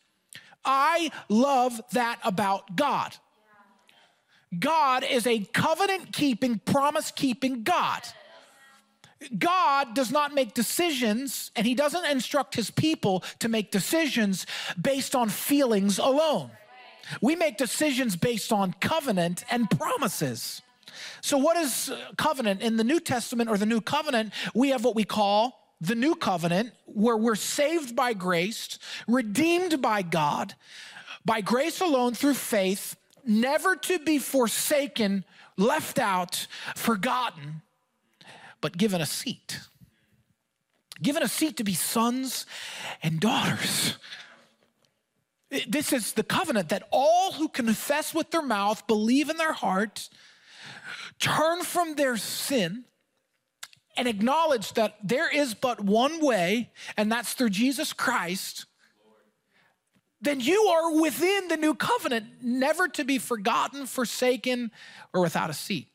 I 0.65 1.11
love 1.29 1.81
that 1.93 2.19
about 2.23 2.75
God. 2.75 3.15
God 4.57 5.03
is 5.03 5.27
a 5.27 5.39
covenant 5.39 6.13
keeping, 6.13 6.59
promise 6.59 7.11
keeping 7.11 7.63
God. 7.63 8.01
God 9.37 9.95
does 9.95 10.11
not 10.11 10.33
make 10.33 10.53
decisions 10.53 11.51
and 11.55 11.65
he 11.65 11.73
doesn't 11.73 12.05
instruct 12.05 12.55
his 12.55 12.69
people 12.69 13.23
to 13.39 13.49
make 13.49 13.71
decisions 13.71 14.45
based 14.79 15.15
on 15.15 15.29
feelings 15.29 15.97
alone. 15.97 16.51
We 17.21 17.35
make 17.35 17.57
decisions 17.57 18.15
based 18.15 18.51
on 18.51 18.73
covenant 18.79 19.43
and 19.49 19.69
promises. 19.69 20.61
So, 21.21 21.37
what 21.37 21.57
is 21.57 21.89
uh, 21.89 21.99
covenant? 22.17 22.61
In 22.61 22.77
the 22.77 22.83
New 22.83 22.99
Testament 22.99 23.49
or 23.49 23.57
the 23.57 23.65
New 23.65 23.81
Covenant, 23.81 24.33
we 24.53 24.69
have 24.69 24.83
what 24.83 24.95
we 24.95 25.03
call 25.03 25.75
the 25.81 25.95
New 25.95 26.15
Covenant, 26.15 26.71
where 26.85 27.17
we're 27.17 27.35
saved 27.35 27.95
by 27.95 28.13
grace, 28.13 28.79
redeemed 29.07 29.81
by 29.81 30.01
God, 30.01 30.55
by 31.25 31.41
grace 31.41 31.81
alone 31.81 32.13
through 32.13 32.33
faith, 32.33 32.95
never 33.25 33.75
to 33.75 33.99
be 33.99 34.17
forsaken, 34.19 35.23
left 35.57 35.99
out, 35.99 36.47
forgotten, 36.75 37.61
but 38.61 38.77
given 38.77 39.01
a 39.01 39.05
seat. 39.05 39.59
Given 41.01 41.21
a 41.21 41.27
seat 41.27 41.57
to 41.57 41.63
be 41.63 41.75
sons 41.75 42.47
and 43.03 43.19
daughters 43.19 43.97
this 45.49 45.93
is 45.93 46.13
the 46.13 46.23
covenant 46.23 46.69
that 46.69 46.87
all 46.91 47.31
who 47.31 47.47
confess 47.47 48.13
with 48.13 48.31
their 48.31 48.41
mouth, 48.41 48.85
believe 48.87 49.29
in 49.29 49.37
their 49.37 49.53
heart, 49.53 50.09
turn 51.19 51.63
from 51.63 51.95
their 51.95 52.17
sin, 52.17 52.85
and 53.95 54.07
acknowledge 54.07 54.73
that 54.73 54.95
there 55.03 55.29
is 55.29 55.55
but 55.55 55.81
one 55.81 56.23
way, 56.23 56.71
and 56.95 57.11
that's 57.11 57.33
through 57.33 57.49
Jesus 57.49 57.93
Christ, 57.93 58.65
then 60.21 60.39
you 60.39 60.61
are 60.63 61.01
within 61.01 61.47
the 61.47 61.57
new 61.57 61.73
covenant, 61.73 62.25
never 62.41 62.87
to 62.89 63.03
be 63.03 63.17
forgotten, 63.17 63.85
forsaken, 63.85 64.71
or 65.13 65.21
without 65.21 65.49
a 65.49 65.53
seat, 65.53 65.87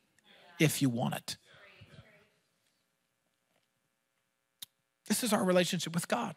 if 0.59 0.83
you 0.83 0.89
want 0.89 1.15
it. 1.15 1.37
This 5.09 5.23
is 5.23 5.33
our 5.33 5.45
relationship 5.45 5.95
with 5.95 6.09
God. 6.09 6.37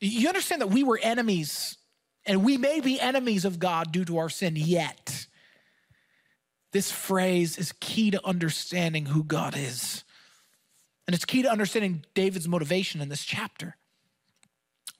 You 0.00 0.28
understand 0.28 0.62
that 0.62 0.68
we 0.68 0.82
were 0.82 0.98
enemies 1.02 1.76
and 2.26 2.44
we 2.44 2.56
may 2.58 2.80
be 2.80 3.00
enemies 3.00 3.44
of 3.44 3.58
God 3.58 3.92
due 3.92 4.04
to 4.04 4.18
our 4.18 4.28
sin, 4.28 4.54
yet 4.56 5.19
this 6.72 6.90
phrase 6.90 7.58
is 7.58 7.72
key 7.80 8.10
to 8.10 8.26
understanding 8.26 9.06
who 9.06 9.24
God 9.24 9.54
is. 9.56 10.04
And 11.06 11.14
it's 11.14 11.24
key 11.24 11.42
to 11.42 11.50
understanding 11.50 12.04
David's 12.14 12.46
motivation 12.46 13.00
in 13.00 13.08
this 13.08 13.24
chapter. 13.24 13.76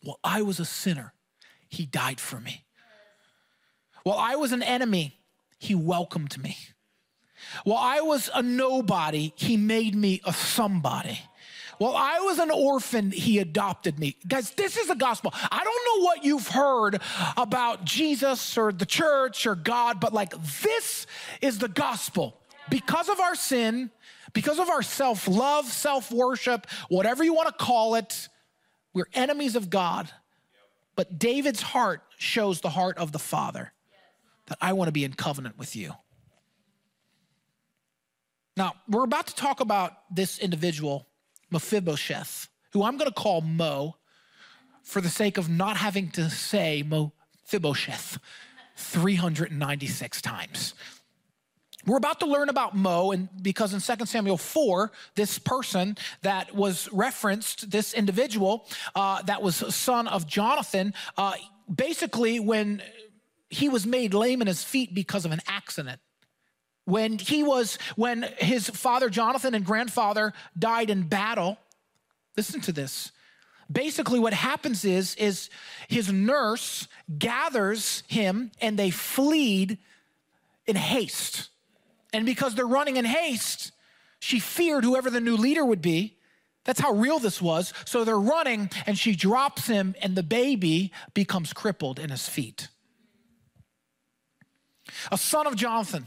While 0.02 0.18
I 0.24 0.42
was 0.42 0.58
a 0.58 0.64
sinner, 0.64 1.12
he 1.68 1.86
died 1.86 2.20
for 2.20 2.40
me. 2.40 2.64
While 4.02 4.18
I 4.18 4.34
was 4.34 4.52
an 4.52 4.62
enemy, 4.62 5.20
he 5.58 5.74
welcomed 5.74 6.42
me. 6.42 6.56
While 7.64 7.78
I 7.78 8.00
was 8.00 8.30
a 8.34 8.42
nobody, 8.42 9.32
he 9.36 9.56
made 9.56 9.94
me 9.94 10.20
a 10.24 10.32
somebody. 10.32 11.20
While 11.80 11.96
I 11.96 12.20
was 12.20 12.38
an 12.38 12.50
orphan, 12.50 13.10
he 13.10 13.38
adopted 13.38 13.98
me. 13.98 14.14
Guys, 14.28 14.50
this 14.50 14.76
is 14.76 14.88
the 14.88 14.94
gospel. 14.94 15.32
I 15.50 15.64
don't 15.64 15.86
know 15.86 16.04
what 16.04 16.22
you've 16.22 16.48
heard 16.48 17.00
about 17.38 17.86
Jesus 17.86 18.58
or 18.58 18.70
the 18.70 18.84
church 18.84 19.46
or 19.46 19.54
God, 19.54 19.98
but 19.98 20.12
like 20.12 20.34
this 20.62 21.06
is 21.40 21.58
the 21.58 21.68
gospel. 21.68 22.38
Because 22.68 23.08
of 23.08 23.18
our 23.18 23.34
sin, 23.34 23.90
because 24.34 24.58
of 24.58 24.68
our 24.68 24.82
self 24.82 25.26
love, 25.26 25.68
self 25.68 26.12
worship, 26.12 26.66
whatever 26.90 27.24
you 27.24 27.32
want 27.32 27.48
to 27.48 27.64
call 27.64 27.94
it, 27.94 28.28
we're 28.92 29.08
enemies 29.14 29.56
of 29.56 29.70
God. 29.70 30.10
But 30.96 31.18
David's 31.18 31.62
heart 31.62 32.02
shows 32.18 32.60
the 32.60 32.68
heart 32.68 32.98
of 32.98 33.10
the 33.10 33.18
Father 33.18 33.72
that 34.48 34.58
I 34.60 34.74
want 34.74 34.88
to 34.88 34.92
be 34.92 35.04
in 35.04 35.14
covenant 35.14 35.56
with 35.56 35.74
you. 35.74 35.94
Now, 38.54 38.74
we're 38.86 39.04
about 39.04 39.28
to 39.28 39.34
talk 39.34 39.60
about 39.60 39.92
this 40.14 40.38
individual 40.38 41.06
Mephibosheth, 41.50 42.48
who 42.72 42.82
I'm 42.82 42.96
going 42.96 43.10
to 43.10 43.14
call 43.14 43.40
Mo 43.40 43.96
for 44.82 45.00
the 45.00 45.08
sake 45.08 45.38
of 45.38 45.48
not 45.48 45.76
having 45.76 46.10
to 46.10 46.30
say 46.30 46.82
Mephibosheth 46.82 48.18
396 48.76 50.22
times. 50.22 50.74
We're 51.86 51.96
about 51.96 52.20
to 52.20 52.26
learn 52.26 52.50
about 52.50 52.76
Mo, 52.76 53.10
and 53.12 53.28
because 53.40 53.72
in 53.72 53.80
2 53.80 54.04
Samuel 54.04 54.36
4, 54.36 54.92
this 55.14 55.38
person 55.38 55.96
that 56.22 56.54
was 56.54 56.88
referenced, 56.92 57.70
this 57.70 57.94
individual 57.94 58.68
uh, 58.94 59.22
that 59.22 59.40
was 59.40 59.56
son 59.74 60.06
of 60.06 60.26
Jonathan, 60.26 60.92
uh, 61.16 61.32
basically, 61.74 62.38
when 62.38 62.82
he 63.48 63.68
was 63.68 63.86
made 63.86 64.12
lame 64.12 64.42
in 64.42 64.46
his 64.46 64.62
feet 64.62 64.94
because 64.94 65.24
of 65.24 65.32
an 65.32 65.40
accident, 65.46 66.00
when 66.90 67.18
he 67.18 67.42
was 67.42 67.78
when 67.96 68.22
his 68.38 68.68
father 68.68 69.08
jonathan 69.08 69.54
and 69.54 69.64
grandfather 69.64 70.32
died 70.58 70.90
in 70.90 71.02
battle 71.02 71.58
listen 72.36 72.60
to 72.62 72.72
this. 72.72 73.12
Basically 73.70 74.18
what 74.18 74.32
happens 74.32 74.84
is 74.84 75.14
is 75.16 75.50
his 75.88 76.12
nurse 76.12 76.88
gathers 77.18 78.02
him 78.08 78.50
and 78.60 78.78
they 78.78 78.90
flee 78.90 79.78
in 80.66 80.76
haste. 80.76 81.50
And 82.12 82.26
because 82.26 82.54
they're 82.54 82.66
running 82.66 82.96
in 82.96 83.04
haste 83.04 83.72
she 84.20 84.40
feared 84.40 84.84
whoever 84.84 85.10
the 85.10 85.20
new 85.20 85.36
leader 85.36 85.64
would 85.64 85.82
be. 85.82 86.16
That's 86.64 86.80
how 86.80 86.92
real 86.92 87.18
this 87.18 87.40
was. 87.40 87.72
So 87.86 88.04
they're 88.04 88.18
running 88.18 88.70
and 88.86 88.98
she 88.98 89.14
drops 89.14 89.66
him 89.66 89.94
and 90.02 90.14
the 90.14 90.22
baby 90.22 90.92
becomes 91.14 91.52
crippled 91.52 91.98
in 91.98 92.10
his 92.10 92.28
feet. 92.28 92.68
A 95.12 95.18
son 95.18 95.46
of 95.46 95.56
jonathan 95.56 96.06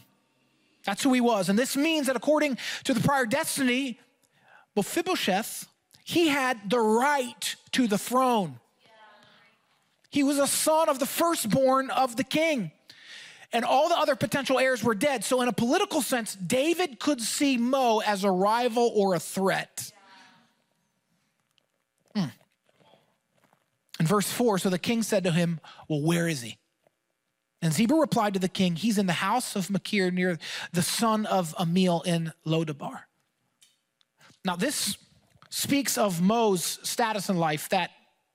that's 0.85 1.03
who 1.03 1.13
he 1.13 1.21
was. 1.21 1.49
And 1.49 1.57
this 1.57 1.77
means 1.77 2.07
that 2.07 2.15
according 2.15 2.57
to 2.83 2.93
the 2.93 2.99
prior 2.99 3.25
destiny, 3.25 3.99
Mephibosheth, 4.75 5.67
he 6.03 6.27
had 6.27 6.69
the 6.69 6.79
right 6.79 7.55
to 7.71 7.87
the 7.87 7.97
throne. 7.97 8.59
He 10.09 10.23
was 10.23 10.37
a 10.37 10.47
son 10.47 10.89
of 10.89 10.99
the 10.99 11.05
firstborn 11.05 11.89
of 11.89 12.15
the 12.15 12.23
king. 12.23 12.71
And 13.51 13.63
all 13.63 13.87
the 13.87 13.97
other 13.97 14.15
potential 14.15 14.59
heirs 14.59 14.83
were 14.83 14.95
dead. 14.95 15.23
So, 15.23 15.41
in 15.41 15.47
a 15.47 15.53
political 15.53 16.01
sense, 16.01 16.35
David 16.35 16.99
could 16.99 17.21
see 17.21 17.57
Mo 17.57 17.99
as 17.99 18.23
a 18.23 18.31
rival 18.31 18.91
or 18.95 19.13
a 19.13 19.19
threat. 19.19 19.91
Hmm. 22.15 22.29
In 23.99 24.07
verse 24.07 24.29
4, 24.31 24.57
so 24.57 24.69
the 24.69 24.79
king 24.79 25.03
said 25.03 25.23
to 25.23 25.31
him, 25.31 25.59
Well, 25.87 26.01
where 26.01 26.27
is 26.27 26.41
he? 26.41 26.57
And 27.63 27.71
Ziba 27.71 27.95
replied 27.95 28.33
to 28.33 28.41
the 28.41 28.49
king, 28.49 28.75
He's 28.75 28.97
in 28.97 29.05
the 29.05 29.13
house 29.13 29.55
of 29.55 29.69
Makir 29.69 30.13
near 30.13 30.37
the 30.73 30.81
son 30.81 31.25
of 31.25 31.55
Ammiel 31.55 32.05
in 32.05 32.33
Lodabar. 32.45 33.03
Now, 34.43 34.57
this 34.57 34.97
speaks 35.49 35.97
of 35.97 36.21
Mo's 36.21 36.77
status 36.83 37.29
in 37.29 37.37
life 37.37 37.69
that 37.69 37.91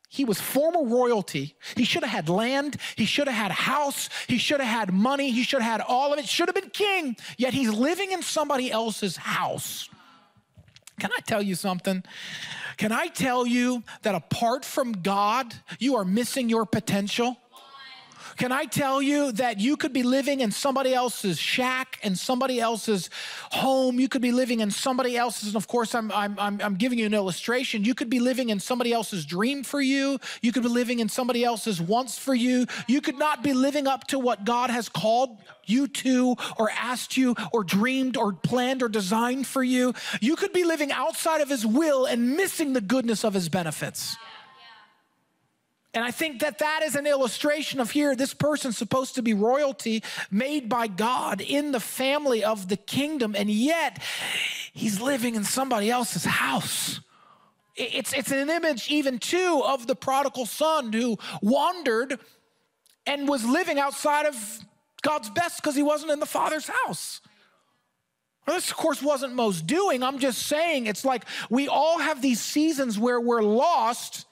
he 0.09 0.25
was 0.25 0.41
former 0.41 0.83
royalty. 0.83 1.57
He 1.77 1.85
should 1.85 2.05
have 2.05 2.11
had 2.11 2.31
land. 2.31 2.79
He 2.97 3.05
should 3.05 3.29
have 3.29 3.37
had 3.37 3.51
a 3.51 3.55
house. 3.55 4.09
He 4.29 4.39
should 4.39 4.61
have 4.61 4.89
had 4.89 4.95
money. 4.95 5.31
He 5.31 5.43
should 5.43 5.61
have 5.61 5.73
had 5.73 5.81
all 5.87 6.15
of 6.15 6.19
it. 6.19 6.27
Should 6.27 6.49
have 6.49 6.55
been 6.55 6.71
king. 6.71 7.15
Yet 7.37 7.53
he's 7.53 7.71
living 7.71 8.13
in 8.13 8.23
somebody 8.23 8.73
else's 8.73 9.19
house. 9.19 9.91
Can 10.99 11.11
I 11.15 11.21
tell 11.21 11.43
you 11.43 11.55
something? 11.55 12.03
Can 12.79 12.93
I 12.93 13.09
tell 13.09 13.47
you 13.47 13.83
that 14.03 14.15
apart 14.15 14.65
from 14.65 14.93
God, 14.93 15.55
you 15.79 15.97
are 15.97 16.05
missing 16.07 16.49
your 16.49 16.65
potential? 16.65 17.37
Can 18.39 18.53
I 18.53 18.67
tell 18.67 19.03
you 19.03 19.33
that 19.33 19.59
you 19.59 19.77
could 19.77 19.93
be 19.93 20.05
living 20.05 20.39
in 20.39 20.53
somebody 20.53 20.95
else's 20.95 21.41
shack 21.41 21.99
and 22.05 22.17
somebody 22.17 22.61
else's 22.61 23.11
home? 23.51 23.99
You 23.99 24.09
could 24.09 24.23
be 24.23 24.31
living 24.31 24.61
in 24.61 24.71
somebody 24.71 25.17
else's, 25.17 25.49
and 25.49 25.57
of 25.57 25.67
course, 25.67 25.93
I'm, 25.93 26.13
I'm, 26.13 26.39
I'm, 26.39 26.77
giving 26.77 27.01
you 27.01 27.07
an 27.07 27.15
illustration. 27.15 27.83
You 27.83 27.97
could 27.97 28.09
be 28.09 28.21
living 28.21 28.51
in 28.51 28.61
somebody 28.61 28.93
else's 28.93 29.27
dream 29.27 29.65
for 29.65 29.81
you. 29.81 30.21
You 30.41 30.53
could 30.53 30.63
be 30.63 30.69
living 30.69 31.01
in 31.01 31.09
somebody 31.09 31.43
else's 31.43 31.81
wants 31.81 32.17
for 32.17 32.33
you. 32.33 32.67
You 32.87 33.01
could 33.01 33.19
not 33.19 33.43
be 33.43 33.55
living 33.55 33.89
up 33.89 34.07
to 34.09 34.21
what 34.21 34.45
God 34.45 34.71
has 34.71 34.89
called 34.89 35.37
you 35.65 35.89
to, 35.89 36.37
or 36.57 36.71
asked 36.71 37.17
you, 37.17 37.35
or 37.53 37.65
dreamed, 37.65 38.17
or 38.17 38.33
planned, 38.33 38.85
or 38.85 38.89
designed 38.89 39.49
for 39.49 39.65
you. 39.65 39.95
You 40.21 40.37
could 40.37 40.53
be 40.53 40.63
living 40.63 40.93
outside 40.93 41.41
of 41.41 41.49
His 41.49 41.67
will 41.67 42.07
and 42.07 42.37
missing 42.37 42.73
the 42.73 42.81
goodness 42.81 43.25
of 43.25 43.35
His 43.35 43.49
benefits. 43.49 44.17
And 45.95 46.05
I 46.05 46.11
think 46.11 46.41
that 46.41 46.59
that 46.59 46.83
is 46.83 46.95
an 46.97 47.07
illustration 47.07 47.81
of 47.81 47.91
here, 47.91 48.15
this 48.15 48.35
person's 48.35 48.77
supposed 48.77 49.15
to 49.15 49.23
be 49.23 49.33
royalty 49.33 50.03
made 50.31 50.69
by 50.69 50.87
God 50.87 51.41
in 51.41 51.73
the 51.73 51.81
family 51.81 52.45
of 52.45 52.69
the 52.69 52.77
kingdom, 52.77 53.35
and 53.35 53.51
yet 53.51 54.03
he's 54.73 55.01
living 55.01 55.35
in 55.35 55.45
somebody 55.45 55.91
else's 55.91 56.25
house. 56.25 57.01
It's, 57.75 58.13
it's 58.13 58.31
an 58.31 58.51
image, 58.51 58.91
even 58.91 59.19
too, 59.19 59.63
of 59.65 59.87
the 59.87 59.95
prodigal 59.95 60.47
son 60.47 60.93
who 60.93 61.17
wandered 61.41 62.19
and 63.07 63.27
was 63.27 63.45
living 63.45 63.79
outside 63.79 64.27
of 64.27 64.59
God's 65.03 65.31
best 65.31 65.63
because 65.63 65.75
he 65.75 65.83
wasn't 65.83 66.11
in 66.11 66.21
the 66.21 66.27
father's 66.27 66.69
house. 66.69 67.21
This, 68.47 68.71
of 68.71 68.77
course, 68.77 69.03
wasn't 69.03 69.35
Mo's 69.35 69.63
doing. 69.63 70.03
I'm 70.03 70.19
just 70.19 70.47
saying 70.47 70.87
it's 70.87 71.05
like 71.05 71.25
we 71.51 71.69
all 71.69 71.99
have 71.99 72.21
these 72.21 72.41
seasons 72.41 72.99
where 72.99 73.21
we're 73.21 73.43
lost 73.43 74.27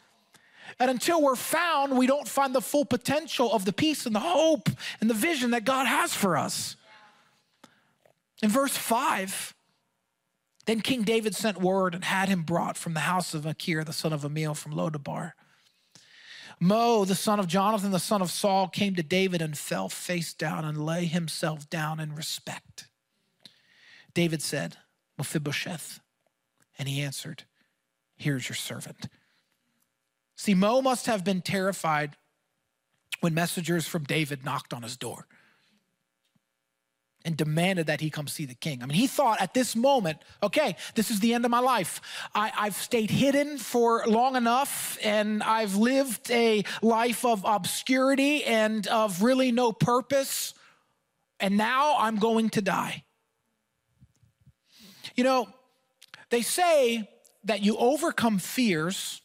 and 0.78 0.90
until 0.90 1.23
we're 1.23 1.37
found, 1.37 1.97
we 1.97 2.06
don't 2.06 2.28
find 2.28 2.54
the 2.54 2.61
full 2.61 2.85
potential 2.85 3.52
of 3.52 3.64
the 3.64 3.73
peace 3.73 4.04
and 4.04 4.14
the 4.14 4.21
hope 4.21 4.68
and 5.00 5.09
the 5.09 5.14
vision 5.14 5.52
that 5.52 5.64
God 5.64 5.87
has 5.87 6.12
for 6.12 6.37
us. 6.37 6.76
In 8.42 8.50
verse 8.50 8.76
5, 8.76 9.54
then 10.66 10.80
King 10.80 11.02
David 11.02 11.35
sent 11.35 11.61
word 11.61 11.95
and 11.95 12.04
had 12.04 12.28
him 12.28 12.42
brought 12.42 12.76
from 12.76 12.92
the 12.92 13.00
house 13.00 13.33
of 13.33 13.45
Machir, 13.45 13.85
the 13.85 13.92
son 13.92 14.12
of 14.12 14.23
Ammiel 14.23 14.54
from 14.56 14.73
Lodabar. 14.73 15.33
Mo, 16.59 17.04
the 17.04 17.14
son 17.14 17.38
of 17.38 17.47
Jonathan, 17.47 17.90
the 17.90 17.99
son 17.99 18.21
of 18.21 18.30
Saul, 18.30 18.68
came 18.68 18.95
to 18.95 19.02
David 19.02 19.40
and 19.40 19.56
fell 19.56 19.88
face 19.88 20.35
down 20.35 20.64
and 20.64 20.85
lay 20.85 21.04
himself 21.04 21.68
down 21.71 22.00
in 22.00 22.14
respect. 22.14 22.88
David 24.12 24.42
said, 24.42 24.76
Mephibosheth. 25.18 26.00
And 26.78 26.88
he 26.88 27.00
answered, 27.00 27.45
Here's 28.16 28.49
your 28.49 28.56
servant. 28.56 29.09
See, 30.37 30.55
Mo 30.55 30.83
must 30.83 31.07
have 31.07 31.25
been 31.25 31.40
terrified 31.40 32.16
when 33.21 33.35
messengers 33.35 33.87
from 33.87 34.05
David 34.05 34.45
knocked 34.45 34.75
on 34.75 34.83
his 34.83 34.97
door 34.97 35.26
and 37.25 37.37
demanded 37.37 37.88
that 37.88 38.00
he 38.00 38.09
come 38.09 38.28
see 38.28 38.45
the 38.45 38.55
king. 38.55 38.83
I 38.83 38.87
mean, 38.87 38.97
he 38.97 39.09
thought 39.09 39.40
at 39.40 39.52
this 39.52 39.75
moment, 39.75 40.19
okay, 40.43 40.76
this 40.95 41.11
is 41.11 41.19
the 41.19 41.35
end 41.35 41.45
of 41.45 41.50
my 41.50 41.59
life. 41.59 42.00
I, 42.35 42.49
have 42.55 42.76
stayed 42.76 43.11
hidden 43.11 43.59
for 43.59 44.07
long 44.07 44.37
enough 44.37 44.97
and 45.02 45.43
I've 45.43 45.75
lived 45.75 46.31
a 46.31 46.62
life 46.83 47.25
of 47.25 47.45
obscurity 47.45 48.45
and 48.45 48.87
of 48.87 49.23
really 49.23 49.50
no 49.50 49.73
purpose. 49.73 50.55
And 51.40 51.57
now 51.57 51.97
I'm 51.99 52.16
going 52.16 52.50
to 52.50 52.62
die. 52.62 53.02
You 55.16 55.25
know, 55.25 55.49
they 56.31 56.43
say 56.43 57.09
that 57.45 57.62
you 57.62 57.76
overcome 57.76 58.38
fears 58.38 59.21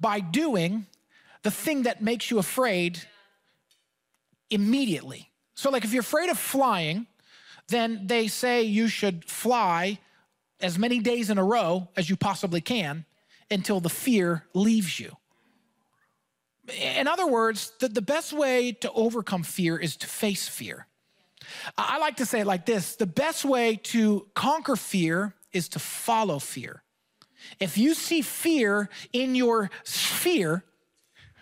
by 0.00 0.20
doing 0.20 0.86
the 1.42 1.50
thing 1.50 1.82
that 1.82 2.02
makes 2.02 2.30
you 2.30 2.38
afraid 2.38 3.00
immediately. 4.50 5.30
So, 5.54 5.70
like 5.70 5.84
if 5.84 5.92
you're 5.92 6.00
afraid 6.00 6.30
of 6.30 6.38
flying, 6.38 7.06
then 7.68 8.06
they 8.06 8.28
say 8.28 8.62
you 8.62 8.88
should 8.88 9.24
fly 9.24 9.98
as 10.60 10.78
many 10.78 11.00
days 11.00 11.30
in 11.30 11.38
a 11.38 11.44
row 11.44 11.88
as 11.96 12.08
you 12.08 12.16
possibly 12.16 12.60
can 12.60 13.04
until 13.50 13.80
the 13.80 13.88
fear 13.90 14.44
leaves 14.54 14.98
you. 15.00 15.16
In 16.80 17.08
other 17.08 17.26
words, 17.26 17.72
the, 17.80 17.88
the 17.88 18.02
best 18.02 18.32
way 18.32 18.72
to 18.72 18.92
overcome 18.92 19.42
fear 19.42 19.76
is 19.76 19.96
to 19.96 20.06
face 20.06 20.48
fear. 20.48 20.86
I 21.76 21.98
like 21.98 22.16
to 22.16 22.26
say 22.26 22.40
it 22.40 22.46
like 22.46 22.66
this 22.66 22.96
the 22.96 23.06
best 23.06 23.44
way 23.44 23.76
to 23.76 24.28
conquer 24.34 24.76
fear 24.76 25.34
is 25.52 25.68
to 25.70 25.78
follow 25.78 26.38
fear. 26.38 26.82
If 27.60 27.78
you 27.78 27.94
see 27.94 28.22
fear 28.22 28.88
in 29.12 29.34
your 29.34 29.70
sphere, 29.84 30.64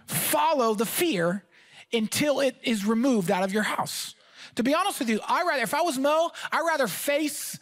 follow 0.07 0.75
the 0.75 0.87
fear 0.87 1.45
until 1.93 2.41
it 2.41 2.57
is 2.63 2.85
removed 2.85 3.31
out 3.31 3.43
of 3.43 3.53
your 3.53 3.63
house. 3.63 4.15
To 4.57 4.63
be 4.63 4.75
honest 4.75 4.99
with 4.99 5.09
you, 5.09 5.21
I 5.27 5.45
rather, 5.45 5.63
if 5.63 5.75
I 5.75 5.83
was 5.83 5.99
Mo, 5.99 6.31
I'd 6.51 6.67
rather 6.67 6.87
face 6.87 7.59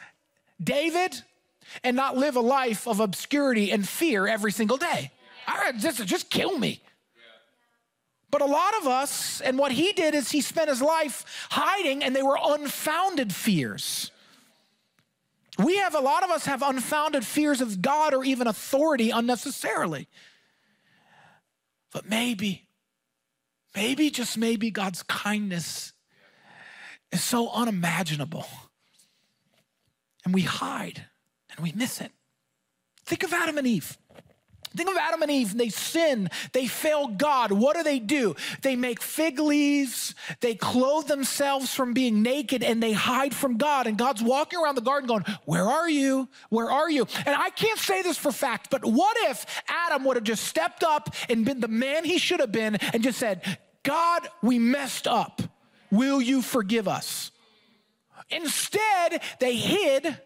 David 0.62 1.14
and 1.85 1.96
not 1.96 2.16
live 2.16 2.37
a 2.37 2.40
life 2.40 2.88
of 2.88 3.01
obscurity 3.01 3.70
and 3.70 3.87
fear 3.87 4.27
every 4.27 4.53
single 4.53 4.77
day. 4.77 5.11
I 5.46 5.59
rather 5.59 5.79
just, 5.79 6.05
just 6.07 6.31
kill 6.31 6.59
me. 6.59 6.83
But 8.31 8.42
a 8.42 8.46
lot 8.46 8.74
of 8.81 8.87
us, 8.87 9.40
and 9.40 9.59
what 9.59 9.72
he 9.72 9.92
did 9.92 10.14
is 10.14 10.31
he 10.31 10.42
spent 10.42 10.68
his 10.68 10.83
life 10.83 11.46
hiding, 11.51 12.05
and 12.05 12.14
they 12.14 12.22
were 12.22 12.38
unfounded 12.42 13.35
fears. 13.35 14.11
We 15.59 15.77
have, 15.79 15.94
a 15.94 16.01
lot 16.01 16.23
of 16.23 16.31
us 16.31 16.47
have 16.47 16.62
unfounded 16.62 17.25
fears 17.25 17.61
of 17.61 17.83
God 17.83 18.14
or 18.14 18.25
even 18.25 18.47
authority 18.47 19.11
unnecessarily. 19.11 20.09
But 21.92 22.09
maybe, 22.09 22.68
maybe, 23.75 24.11
just 24.11 24.38
maybe, 24.38 24.71
God's 24.71 25.03
kindness 25.03 25.92
is 27.11 27.23
so 27.23 27.51
unimaginable. 27.51 28.47
And 30.25 30.33
we 30.33 30.42
hide 30.42 31.07
and 31.51 31.64
we 31.64 31.73
miss 31.73 32.01
it. 32.01 32.12
Think 33.05 33.25
of 33.25 33.33
Adam 33.33 33.59
and 33.59 33.66
Eve. 33.66 33.99
Think 34.76 34.90
of 34.90 34.96
Adam 34.96 35.22
and 35.22 35.31
Eve. 35.31 35.57
They 35.57 35.68
sin. 35.68 36.31
They 36.52 36.66
fail 36.66 37.09
God. 37.09 37.52
What 37.52 37.76
do 37.76 37.83
they 37.83 37.98
do? 37.98 38.37
They 38.62 38.76
make 38.76 39.02
fig 39.02 39.38
leaves. 39.38 40.14
They 40.40 40.54
clothe 40.54 41.07
themselves 41.07 41.74
from 41.74 41.92
being 41.92 42.22
naked 42.22 42.62
and 42.62 42.83
they 42.83 42.92
hide 42.92 43.35
from 43.35 43.57
God. 43.57 43.87
And 43.87 43.96
God's 43.96 44.22
walking 44.22 44.59
around 44.59 44.74
the 44.74 44.83
garden 44.83 45.09
going, 45.09 45.24
Where 45.44 45.66
are 45.66 45.88
you? 45.88 46.28
Where 46.50 46.70
are 46.70 46.90
you? 46.90 47.07
And 47.26 47.35
I 47.35 47.50
can't 47.50 47.78
say 47.78 48.02
this 48.02 48.18
for 48.18 48.33
fact, 48.33 48.70
but 48.70 48.85
what 48.85 49.16
if 49.31 49.62
Adam 49.68 50.04
would 50.04 50.16
have 50.16 50.24
just 50.24 50.44
stepped 50.44 50.85
up 50.85 51.14
and 51.28 51.44
been 51.44 51.61
the 51.61 51.68
man 51.68 52.04
he 52.04 52.18
should 52.18 52.40
have 52.40 52.52
been 52.52 52.76
and 52.76 53.02
just 53.02 53.18
said, 53.18 53.59
God, 53.83 54.28
we 54.42 54.59
messed 54.59 55.07
up. 55.07 55.42
Will 55.90 56.20
you 56.20 56.42
forgive 56.42 56.87
us? 56.87 57.31
Instead, 58.31 59.22
they 59.40 59.54
hid, 59.57 60.18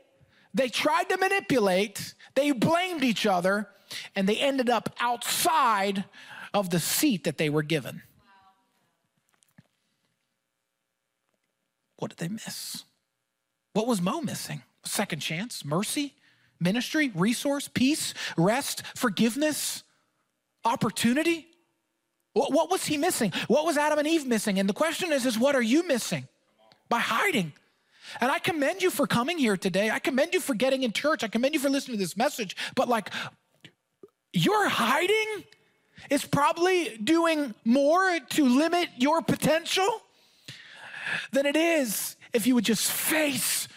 they 0.54 0.68
tried 0.68 1.08
to 1.10 1.16
manipulate, 1.16 2.14
they 2.34 2.50
blamed 2.50 3.04
each 3.04 3.26
other 3.26 3.68
and 4.14 4.28
they 4.28 4.36
ended 4.36 4.70
up 4.70 4.94
outside 5.00 6.04
of 6.54 6.70
the 6.70 6.80
seat 6.80 7.24
that 7.24 7.38
they 7.38 7.48
were 7.48 7.62
given. 7.62 8.02
What 11.96 12.10
did 12.10 12.18
they 12.18 12.28
miss? 12.28 12.84
What 13.74 13.86
was 13.86 14.00
Mo 14.00 14.20
missing? 14.20 14.62
Second 14.84 15.20
chance, 15.20 15.64
mercy, 15.64 16.14
ministry, 16.60 17.12
resource, 17.14 17.68
peace, 17.68 18.14
rest, 18.36 18.82
forgiveness, 18.96 19.84
opportunity? 20.64 21.46
What, 22.34 22.70
was 22.70 22.86
he 22.86 22.96
missing? 22.96 23.32
What 23.46 23.66
was 23.66 23.76
Adam 23.76 23.98
and 23.98 24.08
Eve 24.08 24.26
missing? 24.26 24.58
And 24.58 24.68
the 24.68 24.74
question 24.74 25.12
is, 25.12 25.26
is 25.26 25.38
what 25.38 25.54
are 25.54 25.62
you 25.62 25.86
missing 25.86 26.26
by 26.88 26.98
hiding? 26.98 27.52
And 28.20 28.30
I 28.30 28.38
commend 28.38 28.82
you 28.82 28.90
for 28.90 29.06
coming 29.06 29.38
here 29.38 29.56
today. 29.56 29.90
I 29.90 29.98
commend 29.98 30.34
you 30.34 30.40
for 30.40 30.54
getting 30.54 30.82
in 30.82 30.92
church. 30.92 31.22
I 31.22 31.28
commend 31.28 31.54
you 31.54 31.60
for 31.60 31.70
listening 31.70 31.98
to 31.98 32.02
this 32.02 32.16
message. 32.16 32.56
But 32.74 32.88
like, 32.88 33.10
your 34.32 34.68
hiding 34.68 35.44
is 36.10 36.24
probably 36.24 36.96
doing 36.98 37.54
more 37.64 38.18
to 38.30 38.44
limit 38.44 38.88
your 38.96 39.22
potential 39.22 40.02
than 41.32 41.46
it 41.46 41.56
is 41.56 42.16
if 42.32 42.46
you 42.46 42.54
would 42.54 42.64
just 42.64 42.90
face 42.90 43.68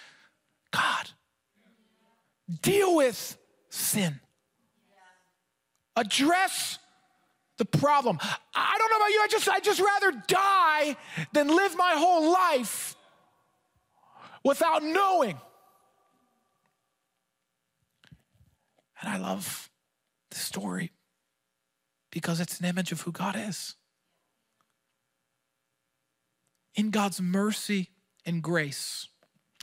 God. 0.72 1.10
Deal 2.62 2.96
with 2.96 3.38
sin. 3.70 4.20
Address 5.96 6.80
the 7.58 7.65
problem. 7.65 8.20
I 8.54 8.76
don't 8.78 8.91
know 8.91 8.98
about 8.98 9.10
you, 9.10 9.22
I 9.24 9.28
just 9.30 9.50
I 9.50 9.60
just 9.60 9.80
rather 9.80 10.12
die 10.28 10.98
than 11.32 11.48
live 11.48 11.78
my 11.78 11.94
whole 11.96 12.32
life 12.32 12.96
without 14.44 14.84
knowing. 14.84 15.39
And 19.02 19.10
I 19.10 19.18
love 19.18 19.70
the 20.36 20.41
story 20.41 20.91
because 22.12 22.39
it's 22.39 22.60
an 22.60 22.65
image 22.65 22.91
of 22.91 23.02
who 23.02 23.12
God 23.12 23.36
is. 23.38 23.76
In 26.76 26.91
God's 26.91 27.21
mercy 27.21 27.89
and 28.26 28.43
grace, 28.43 29.08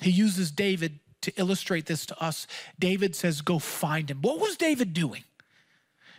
he 0.01 0.11
uses 0.11 0.51
David 0.51 0.99
to 1.21 1.33
illustrate 1.37 1.87
this 1.87 2.07
to 2.07 2.23
us. 2.23 2.47
David 2.79 3.15
says, 3.15 3.43
Go 3.43 3.59
find 3.59 4.11
him. 4.11 4.23
What 4.23 4.41
was 4.41 4.57
David 4.57 4.93
doing? 4.93 5.25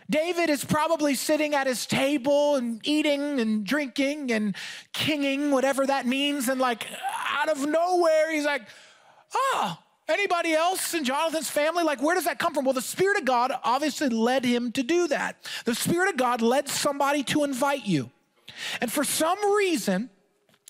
David 0.08 0.50
is 0.50 0.64
probably 0.64 1.14
sitting 1.14 1.54
at 1.54 1.66
his 1.66 1.86
table 1.86 2.56
and 2.56 2.80
eating 2.86 3.40
and 3.40 3.64
drinking 3.64 4.30
and 4.30 4.54
kinging, 4.92 5.50
whatever 5.50 5.86
that 5.86 6.06
means. 6.06 6.48
And 6.48 6.60
like 6.60 6.86
out 7.28 7.48
of 7.48 7.66
nowhere, 7.66 8.32
he's 8.32 8.44
like, 8.44 8.62
oh, 9.34 9.78
anybody 10.08 10.52
else 10.52 10.94
in 10.94 11.04
Jonathan's 11.04 11.50
family? 11.50 11.84
Like, 11.84 12.02
where 12.02 12.14
does 12.14 12.24
that 12.24 12.38
come 12.38 12.54
from? 12.54 12.64
Well, 12.64 12.74
the 12.74 12.82
Spirit 12.82 13.18
of 13.18 13.24
God 13.24 13.52
obviously 13.62 14.08
led 14.08 14.44
him 14.44 14.72
to 14.72 14.82
do 14.82 15.08
that. 15.08 15.36
The 15.64 15.74
Spirit 15.74 16.10
of 16.10 16.16
God 16.16 16.42
led 16.42 16.68
somebody 16.68 17.22
to 17.24 17.44
invite 17.44 17.86
you. 17.86 18.10
And 18.80 18.92
for 18.92 19.04
some 19.04 19.38
reason, 19.54 20.10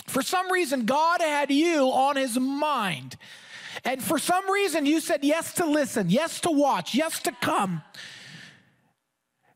for 0.06 0.22
some 0.22 0.50
reason, 0.50 0.84
God 0.84 1.20
had 1.20 1.50
you 1.50 1.86
on 1.90 2.16
his 2.16 2.38
mind. 2.38 3.16
And 3.84 4.02
for 4.02 4.18
some 4.18 4.50
reason, 4.50 4.86
you 4.86 5.00
said 5.00 5.24
yes 5.24 5.54
to 5.54 5.66
listen, 5.66 6.10
yes 6.10 6.40
to 6.40 6.50
watch, 6.50 6.94
yes 6.94 7.18
to 7.20 7.32
come. 7.32 7.82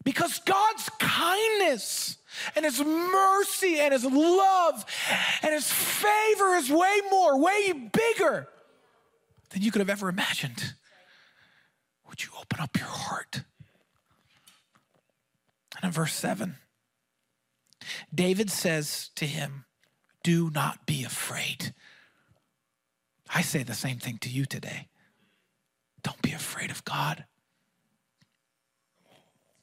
Because 0.05 0.41
God's 0.41 0.89
kindness 0.99 2.17
and 2.57 2.65
His 2.65 2.81
mercy 2.81 3.79
and 3.79 3.93
His 3.93 4.05
love 4.05 4.85
and 5.43 5.53
His 5.53 5.71
favor 5.71 6.55
is 6.55 6.71
way 6.71 7.01
more, 7.11 7.39
way 7.39 7.73
bigger 7.73 8.49
than 9.51 9.63
you 9.63 9.71
could 9.71 9.81
have 9.81 9.91
ever 9.91 10.09
imagined. 10.09 10.75
Would 12.09 12.25
you 12.25 12.31
open 12.41 12.61
up 12.61 12.77
your 12.77 12.87
heart? 12.87 13.43
And 15.77 15.85
in 15.85 15.91
verse 15.91 16.15
7, 16.15 16.57
David 18.15 18.51
says 18.51 19.11
to 19.17 19.27
him, 19.27 19.65
Do 20.25 20.51
not 20.51 20.87
be 20.87 21.05
afraid. 21.05 21.75
I 23.33 23.43
say 23.43 23.63
the 23.63 23.75
same 23.75 23.99
thing 23.99 24.19
to 24.19 24.31
you 24.31 24.47
today. 24.47 24.89
Don't 26.03 26.21
be 26.23 26.33
afraid 26.33 26.71
of 26.71 26.85
God. 26.85 27.25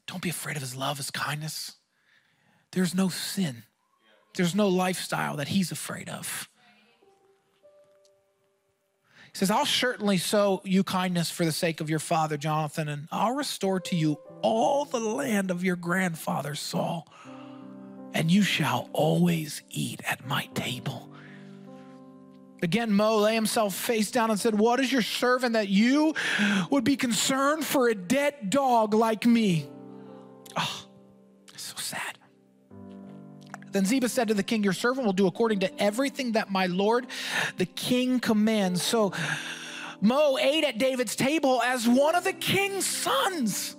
Don't 0.07 0.21
be 0.21 0.29
afraid 0.29 0.55
of 0.55 0.61
his 0.61 0.75
love, 0.75 0.97
his 0.97 1.11
kindness. 1.11 1.73
There's 2.71 2.93
no 2.93 3.09
sin, 3.09 3.63
there's 4.35 4.55
no 4.55 4.67
lifestyle 4.67 5.37
that 5.37 5.47
he's 5.47 5.71
afraid 5.71 6.09
of. 6.09 6.49
He 9.35 9.39
says, 9.39 9.51
I'll 9.51 9.65
certainly 9.65 10.15
show 10.15 10.61
you 10.63 10.85
kindness 10.85 11.29
for 11.29 11.43
the 11.43 11.51
sake 11.51 11.81
of 11.81 11.89
your 11.89 11.99
father, 11.99 12.37
Jonathan, 12.37 12.87
and 12.87 13.09
I'll 13.11 13.35
restore 13.35 13.81
to 13.81 13.93
you 13.93 14.17
all 14.41 14.85
the 14.85 15.01
land 15.01 15.51
of 15.51 15.61
your 15.61 15.75
grandfather, 15.75 16.55
Saul, 16.55 17.05
and 18.13 18.31
you 18.31 18.43
shall 18.43 18.89
always 18.93 19.61
eat 19.69 19.99
at 20.09 20.25
my 20.25 20.45
table. 20.53 21.11
Again, 22.63 22.93
Mo 22.93 23.17
lay 23.17 23.35
himself 23.35 23.75
face 23.75 24.09
down 24.09 24.31
and 24.31 24.39
said, 24.39 24.57
What 24.57 24.79
is 24.79 24.89
your 24.89 25.01
servant 25.01 25.51
that 25.51 25.67
you 25.67 26.15
would 26.69 26.85
be 26.85 26.95
concerned 26.95 27.65
for 27.65 27.89
a 27.89 27.93
dead 27.93 28.49
dog 28.49 28.93
like 28.93 29.25
me? 29.25 29.67
Oh, 30.55 30.85
so 31.57 31.75
sad. 31.75 32.14
Then 33.75 33.83
Ziba 33.83 34.07
said 34.07 34.29
to 34.29 34.33
the 34.33 34.41
king, 34.41 34.63
Your 34.63 34.71
servant 34.71 35.05
will 35.05 35.11
do 35.11 35.27
according 35.27 35.59
to 35.59 35.81
everything 35.83 36.31
that 36.31 36.49
my 36.49 36.65
lord 36.67 37.07
the 37.57 37.65
king 37.65 38.21
commands. 38.21 38.81
So 38.81 39.11
Mo 39.99 40.37
ate 40.37 40.63
at 40.63 40.77
David's 40.77 41.13
table 41.13 41.61
as 41.61 41.85
one 41.85 42.15
of 42.15 42.23
the 42.23 42.31
king's 42.31 42.85
sons. 42.85 43.75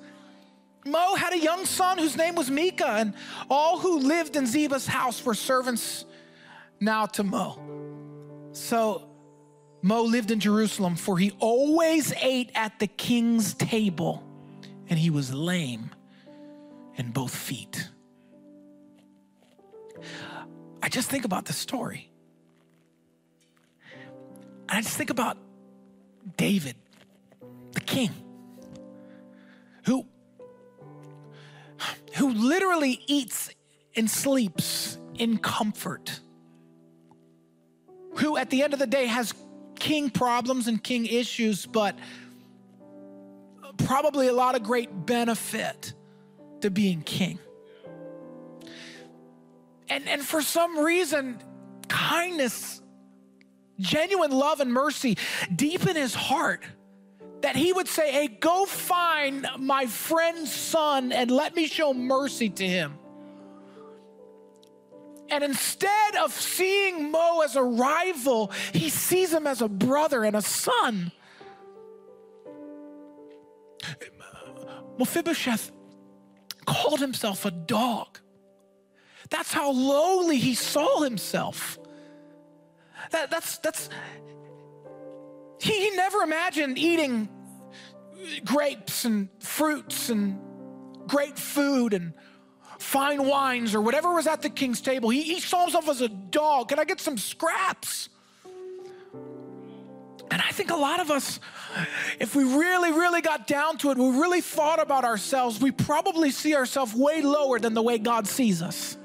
Mo 0.85 1.15
had 1.15 1.33
a 1.33 1.39
young 1.39 1.65
son 1.65 1.97
whose 1.97 2.15
name 2.15 2.35
was 2.35 2.51
Micah, 2.51 2.91
and 2.91 3.15
all 3.49 3.79
who 3.79 4.01
lived 4.01 4.37
in 4.37 4.45
Ziba's 4.47 4.87
house 4.87 5.25
were 5.25 5.33
servants 5.33 6.05
now 6.79 7.07
to 7.07 7.25
Mo. 7.25 7.59
So 8.53 9.09
Mo 9.81 10.03
lived 10.03 10.31
in 10.31 10.41
Jerusalem, 10.41 10.97
for 10.97 11.17
he 11.17 11.33
always 11.39 12.13
ate 12.21 12.51
at 12.55 12.79
the 12.81 12.87
king's 12.87 13.55
table, 13.55 14.23
and 14.91 14.99
he 14.99 15.09
was 15.09 15.33
lame 15.33 15.89
in 16.97 17.13
both 17.13 17.35
feet. 17.35 17.89
I 20.87 20.89
just 20.89 21.11
think 21.11 21.25
about 21.25 21.47
the 21.47 21.53
story. 21.53 22.09
And 24.69 24.79
I 24.79 24.81
just 24.83 24.97
think 24.97 25.11
about 25.11 25.37
David, 26.37 26.77
the 27.73 27.81
king, 27.81 28.11
who, 29.85 30.07
who 32.15 32.31
literally 32.31 33.01
eats 33.09 33.51
and 33.97 34.09
sleeps 34.09 34.97
in 35.17 35.39
comfort, 35.39 36.21
who 38.19 38.37
at 38.37 38.51
the 38.51 38.63
end 38.63 38.73
of 38.73 38.79
the 38.79 38.87
day 38.87 39.07
has 39.07 39.35
king 39.81 40.09
problems 40.09 40.69
and 40.69 40.81
king 40.81 41.07
issues, 41.07 41.67
but 41.67 41.99
probably 43.79 44.29
a 44.29 44.33
lot 44.33 44.55
of 44.55 44.63
great 44.63 45.05
benefit 45.05 45.95
to 46.61 46.71
being 46.71 47.03
king. 47.03 47.41
And, 49.89 50.09
and 50.09 50.23
for 50.23 50.43
some 50.43 50.79
reason, 50.79 51.39
kindness, 51.89 52.83
genuine 53.79 54.33
love, 54.33 54.61
and 54.61 54.73
mercy 54.73 55.17
deep 55.55 55.87
in 55.87 55.97
his 55.97 56.15
heart 56.15 56.63
that 57.43 57.57
he 57.57 57.73
would 57.73 57.89
say, 57.89 58.11
Hey, 58.11 58.29
go 58.29 58.67
find 58.67 59.47
my 59.59 59.87
friend's 59.87 60.53
son 60.53 61.13
and 61.13 61.31
let 61.31 61.55
me 61.55 61.67
show 61.67 61.95
mercy 61.95 62.49
to 62.49 62.67
him. 62.67 62.99
And 65.29 65.43
instead 65.43 66.17
of 66.17 66.33
seeing 66.33 67.11
Mo 67.11 67.41
as 67.41 67.57
a 67.57 67.63
rival, 67.63 68.53
he 68.73 68.89
sees 68.89 69.33
him 69.33 69.47
as 69.47 69.61
a 69.61 69.69
brother 69.69 70.25
and 70.25 70.37
a 70.37 70.43
son. 70.43 71.11
Mephibosheth 74.99 75.73
called 76.65 77.01
himself 77.01 77.45
a 77.45 77.51
dog. 77.51 78.21
That's 79.31 79.53
how 79.53 79.71
lowly 79.73 80.39
he 80.39 80.55
saw 80.55 81.03
himself. 81.03 81.79
That, 83.11 83.31
that's, 83.31 83.59
that's, 83.59 83.89
he, 85.61 85.91
he 85.91 85.97
never 85.97 86.23
imagined 86.23 86.79
eating 86.79 87.29
grapes 88.45 89.05
and 89.05 89.29
fruits 89.41 90.11
and 90.11 90.39
great 91.07 91.39
food 91.39 91.93
and 91.93 92.13
fine 92.79 93.27
wines 93.27 93.75
or 93.75 93.81
whatever 93.81 94.13
was 94.13 94.27
at 94.27 94.43
the 94.43 94.51
king's 94.51 94.81
table. 94.81 95.09
He, 95.11 95.23
he 95.23 95.41
saw 95.41 95.63
himself 95.63 95.89
as 95.89 96.01
a 96.01 96.09
dog. 96.09 96.69
Can 96.69 96.79
I 96.79 96.85
get 96.85 97.01
some 97.01 97.19
scraps? 97.19 98.09
And 100.31 100.43
I 100.43 100.51
think 100.51 100.71
a 100.71 100.77
lot 100.77 101.01
of 101.01 101.11
us, 101.11 101.39
if 102.19 102.35
we 102.35 102.45
really, 102.45 102.91
really 102.91 103.23
got 103.23 103.47
down 103.47 103.79
to 103.79 103.91
it, 103.91 103.99
we 103.99 104.09
really 104.11 104.41
thought 104.41 104.83
about 104.83 105.05
ourselves, 105.05 105.61
we 105.61 105.71
probably 105.71 106.31
see 106.31 106.55
ourselves 106.55 106.95
way 106.95 107.23
lower 107.23 107.59
than 107.59 107.75
the 107.75 107.83
way 107.83 107.99
God 107.99 108.27
sees 108.27 108.61
us. 108.61 108.99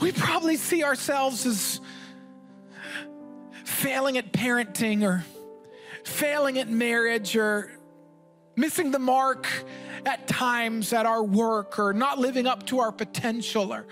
We 0.00 0.12
probably 0.12 0.56
see 0.56 0.84
ourselves 0.84 1.46
as 1.46 1.80
failing 3.64 4.18
at 4.18 4.32
parenting 4.32 5.02
or 5.02 5.24
failing 6.04 6.58
at 6.58 6.68
marriage 6.68 7.36
or 7.36 7.72
missing 8.56 8.90
the 8.90 8.98
mark 8.98 9.46
at 10.04 10.28
times 10.28 10.92
at 10.92 11.06
our 11.06 11.22
work 11.22 11.78
or 11.78 11.92
not 11.92 12.18
living 12.18 12.46
up 12.46 12.66
to 12.66 12.80
our 12.80 12.92
potential 12.92 13.72
or 13.72 13.86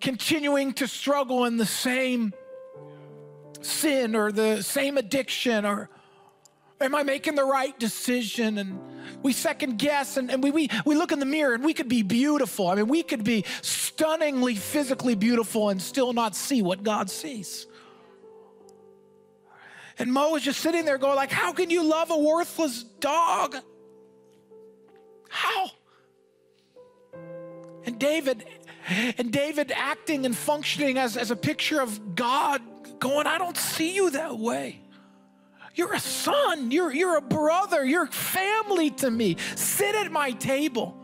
continuing 0.00 0.72
to 0.74 0.86
struggle 0.86 1.44
in 1.44 1.56
the 1.56 1.66
same 1.66 2.32
sin 3.62 4.14
or 4.14 4.30
the 4.30 4.62
same 4.62 4.98
addiction 4.98 5.64
or 5.64 5.88
am 6.80 6.94
I 6.94 7.02
making 7.02 7.34
the 7.34 7.44
right 7.44 7.78
decision? 7.78 8.58
And 8.58 8.78
we 9.22 9.32
second 9.32 9.78
guess 9.78 10.16
and, 10.16 10.30
and 10.30 10.42
we, 10.42 10.50
we, 10.50 10.68
we 10.84 10.94
look 10.94 11.12
in 11.12 11.18
the 11.18 11.26
mirror 11.26 11.54
and 11.54 11.64
we 11.64 11.74
could 11.74 11.88
be 11.88 12.02
beautiful. 12.02 12.68
I 12.68 12.74
mean, 12.74 12.88
we 12.88 13.02
could 13.02 13.24
be 13.24 13.44
stunningly 13.62 14.54
physically 14.54 15.14
beautiful 15.14 15.70
and 15.70 15.80
still 15.80 16.12
not 16.12 16.34
see 16.34 16.62
what 16.62 16.82
God 16.82 17.10
sees. 17.10 17.66
And 19.98 20.12
Mo 20.12 20.34
is 20.34 20.42
just 20.42 20.60
sitting 20.60 20.84
there 20.84 20.98
going 20.98 21.14
like, 21.14 21.30
how 21.30 21.52
can 21.52 21.70
you 21.70 21.84
love 21.84 22.10
a 22.10 22.18
worthless 22.18 22.82
dog? 22.82 23.56
How? 25.28 25.70
And 27.86 27.98
David, 27.98 28.44
and 28.88 29.32
David 29.32 29.72
acting 29.74 30.26
and 30.26 30.36
functioning 30.36 30.98
as, 30.98 31.16
as 31.16 31.30
a 31.30 31.36
picture 31.36 31.80
of 31.80 32.16
God 32.16 32.60
going, 32.98 33.26
I 33.26 33.38
don't 33.38 33.56
see 33.56 33.94
you 33.94 34.10
that 34.10 34.38
way. 34.38 34.80
You're 35.74 35.94
a 35.94 36.00
son, 36.00 36.70
you're, 36.70 36.92
you're 36.92 37.16
a 37.16 37.22
brother, 37.22 37.84
you're 37.84 38.06
family 38.06 38.90
to 38.90 39.10
me. 39.10 39.36
Sit 39.56 39.94
at 39.94 40.10
my 40.12 40.30
table. 40.30 40.96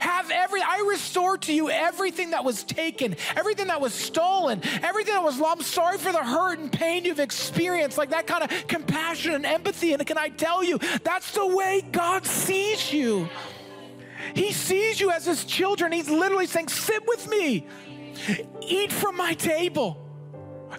Have 0.00 0.30
every, 0.30 0.60
I 0.60 0.86
restore 0.88 1.38
to 1.38 1.52
you 1.52 1.70
everything 1.70 2.30
that 2.30 2.44
was 2.44 2.62
taken, 2.62 3.16
everything 3.36 3.66
that 3.66 3.80
was 3.80 3.92
stolen, 3.92 4.60
everything 4.82 5.14
that 5.14 5.22
was 5.22 5.40
lost. 5.40 5.58
I'm 5.58 5.64
sorry 5.64 5.98
for 5.98 6.12
the 6.12 6.22
hurt 6.22 6.58
and 6.58 6.70
pain 6.70 7.04
you've 7.04 7.18
experienced, 7.18 7.98
like 7.98 8.10
that 8.10 8.26
kind 8.26 8.44
of 8.44 8.66
compassion 8.68 9.34
and 9.34 9.46
empathy. 9.46 9.92
And 9.92 10.06
can 10.06 10.18
I 10.18 10.28
tell 10.28 10.62
you, 10.62 10.78
that's 11.02 11.32
the 11.32 11.46
way 11.46 11.82
God 11.90 12.26
sees 12.26 12.92
you. 12.92 13.28
He 14.34 14.52
sees 14.52 15.00
you 15.00 15.10
as 15.10 15.26
his 15.26 15.44
children. 15.44 15.90
He's 15.90 16.10
literally 16.10 16.46
saying, 16.46 16.68
Sit 16.68 17.06
with 17.06 17.28
me, 17.28 17.66
eat 18.60 18.92
from 18.92 19.16
my 19.16 19.34
table. 19.34 20.07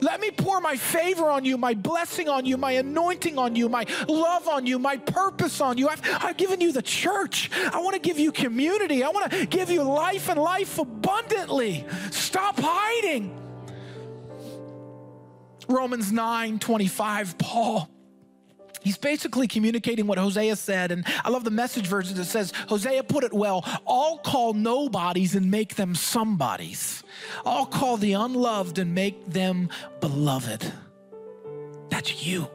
Let 0.02 0.22
me 0.22 0.32
pour 0.32 0.62
my 0.62 0.78
favor 0.78 1.30
on 1.30 1.46
you, 1.46 1.58
my 1.58 1.74
blessing 1.74 2.30
on 2.30 2.46
you, 2.46 2.58
my 2.58 2.72
anointing 2.74 3.38
on 3.38 3.56
you, 3.56 3.70
my 3.70 3.86
love 4.08 4.48
on 4.48 4.66
you, 4.66 4.80
my 4.80 4.98
purpose 4.98 5.62
on 5.62 5.78
you. 5.78 5.88
I've, 5.88 6.02
I've 6.06 6.38
given 6.38 6.62
you 6.62 6.72
the 6.72 6.82
church. 6.82 7.50
I 7.54 7.80
want 7.82 7.96
to 7.96 8.00
give 8.00 8.20
you 8.20 8.32
community. 8.32 9.04
I 9.04 9.10
want 9.10 9.32
to 9.32 9.46
give 9.46 9.70
you 9.70 9.84
life 9.84 10.30
and 10.30 10.40
life 10.40 10.80
abundantly. 10.80 11.86
Stop 12.12 12.60
hiding. 12.60 13.36
Romans 15.68 16.12
9 16.12 16.60
25, 16.60 17.38
Paul. 17.38 17.90
He's 18.82 18.98
basically 18.98 19.48
communicating 19.48 20.08
what 20.08 20.18
Hosea 20.18 20.56
said. 20.56 20.92
And 20.92 21.06
I 21.24 21.30
love 21.30 21.44
the 21.44 21.52
message 21.52 21.88
version 21.88 22.16
that 22.18 22.26
says, 22.26 22.54
Hosea 22.68 23.04
put 23.04 23.24
it 23.24 23.34
well 23.34 23.64
I'll 23.88 24.18
call 24.18 24.54
nobodies 24.54 25.36
and 25.36 25.52
make 25.52 25.76
them 25.76 25.96
somebodies. 25.96 27.04
I'll 27.46 27.66
call 27.66 27.98
the 27.98 28.14
unloved 28.14 28.80
and 28.80 28.96
make 28.96 29.28
them 29.28 29.70
beloved. 30.00 30.72
That's 31.90 32.26
you. 32.26 32.48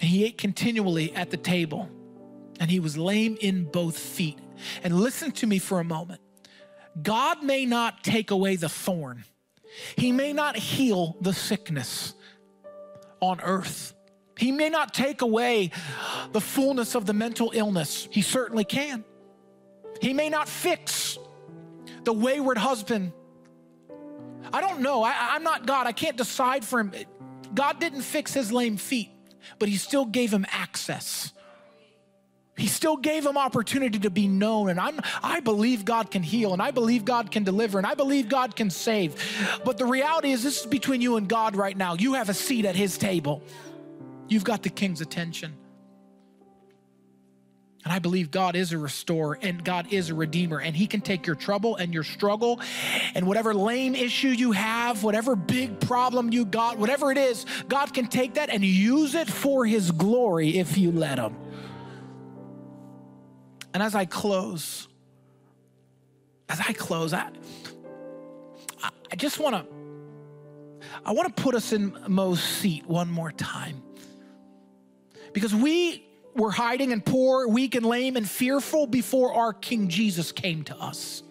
And 0.00 0.10
he 0.10 0.24
ate 0.24 0.38
continually 0.38 1.14
at 1.14 1.30
the 1.30 1.36
table, 1.36 1.88
and 2.58 2.68
he 2.68 2.80
was 2.80 2.96
lame 2.96 3.36
in 3.40 3.64
both 3.64 3.96
feet. 3.96 4.38
And 4.82 4.98
listen 4.98 5.30
to 5.32 5.46
me 5.46 5.58
for 5.58 5.80
a 5.80 5.84
moment 5.84 6.20
God 7.00 7.42
may 7.42 7.64
not 7.64 8.04
take 8.04 8.30
away 8.30 8.56
the 8.56 8.68
thorn, 8.68 9.24
he 9.96 10.12
may 10.12 10.32
not 10.32 10.56
heal 10.56 11.16
the 11.20 11.32
sickness 11.32 12.14
on 13.20 13.40
earth. 13.40 13.94
He 14.42 14.50
may 14.50 14.70
not 14.70 14.92
take 14.92 15.22
away 15.22 15.70
the 16.32 16.40
fullness 16.40 16.96
of 16.96 17.06
the 17.06 17.12
mental 17.12 17.52
illness. 17.54 18.08
He 18.10 18.22
certainly 18.22 18.64
can. 18.64 19.04
He 20.00 20.12
may 20.12 20.30
not 20.30 20.48
fix 20.48 21.16
the 22.02 22.12
wayward 22.12 22.58
husband. 22.58 23.12
I 24.52 24.60
don't 24.60 24.80
know. 24.80 25.04
I, 25.04 25.36
am 25.36 25.44
not 25.44 25.64
God. 25.64 25.86
I 25.86 25.92
can't 25.92 26.16
decide 26.16 26.64
for 26.64 26.80
him. 26.80 26.92
God 27.54 27.78
didn't 27.78 28.00
fix 28.00 28.34
his 28.34 28.50
lame 28.50 28.78
feet, 28.78 29.10
but 29.60 29.68
he 29.68 29.76
still 29.76 30.06
gave 30.06 30.32
him 30.32 30.44
access. 30.48 31.32
He 32.56 32.66
still 32.66 32.96
gave 32.96 33.24
him 33.24 33.38
opportunity 33.38 34.00
to 34.00 34.10
be 34.10 34.26
known. 34.26 34.70
And 34.70 34.80
I'm, 34.80 35.00
I 35.22 35.38
believe 35.38 35.84
God 35.84 36.10
can 36.10 36.24
heal, 36.24 36.52
and 36.52 36.60
I 36.60 36.72
believe 36.72 37.04
God 37.04 37.30
can 37.30 37.44
deliver, 37.44 37.78
and 37.78 37.86
I 37.86 37.94
believe 37.94 38.28
God 38.28 38.56
can 38.56 38.70
save. 38.70 39.14
But 39.64 39.78
the 39.78 39.86
reality 39.86 40.32
is, 40.32 40.42
this 40.42 40.62
is 40.62 40.66
between 40.66 41.00
you 41.00 41.16
and 41.16 41.28
God 41.28 41.54
right 41.54 41.76
now. 41.76 41.94
You 41.94 42.14
have 42.14 42.28
a 42.28 42.34
seat 42.34 42.64
at 42.64 42.74
his 42.74 42.98
table, 42.98 43.40
you've 44.28 44.44
got 44.44 44.62
the 44.62 44.70
king's 44.70 45.00
attention. 45.00 45.56
And 47.84 47.92
I 47.92 47.98
believe 47.98 48.30
God 48.30 48.54
is 48.54 48.72
a 48.72 48.78
restorer 48.78 49.36
and 49.42 49.64
God 49.64 49.92
is 49.92 50.08
a 50.10 50.14
redeemer, 50.14 50.60
and 50.60 50.76
He 50.76 50.86
can 50.86 51.00
take 51.00 51.26
your 51.26 51.34
trouble 51.34 51.74
and 51.76 51.92
your 51.92 52.04
struggle 52.04 52.60
and 53.14 53.26
whatever 53.26 53.54
lame 53.54 53.96
issue 53.96 54.28
you 54.28 54.52
have, 54.52 55.02
whatever 55.02 55.34
big 55.34 55.80
problem 55.80 56.32
you 56.32 56.44
got, 56.44 56.78
whatever 56.78 57.10
it 57.10 57.18
is, 57.18 57.44
God 57.68 57.92
can 57.92 58.06
take 58.06 58.34
that 58.34 58.50
and 58.50 58.64
use 58.64 59.16
it 59.16 59.28
for 59.28 59.66
His 59.66 59.90
glory 59.90 60.58
if 60.58 60.78
you 60.78 60.92
let 60.92 61.18
Him. 61.18 61.34
And 63.74 63.82
as 63.82 63.94
I 63.94 64.04
close, 64.04 64.86
as 66.48 66.60
I 66.60 66.72
close, 66.72 67.12
I, 67.12 67.30
I 69.10 69.16
just 69.16 69.40
want 69.40 69.56
to, 69.56 70.86
I 71.04 71.12
want 71.12 71.34
to 71.34 71.42
put 71.42 71.56
us 71.56 71.72
in 71.72 71.96
Mo's 72.06 72.42
seat 72.42 72.86
one 72.86 73.10
more 73.10 73.32
time. 73.32 73.82
Because 75.32 75.54
we 75.54 76.06
were 76.34 76.50
hiding 76.50 76.92
and 76.92 77.04
poor, 77.04 77.48
weak 77.48 77.74
and 77.74 77.84
lame 77.84 78.16
and 78.16 78.28
fearful 78.28 78.86
before 78.86 79.34
our 79.34 79.52
King 79.52 79.88
Jesus 79.88 80.32
came 80.32 80.64
to 80.64 80.76
us. 80.76 81.22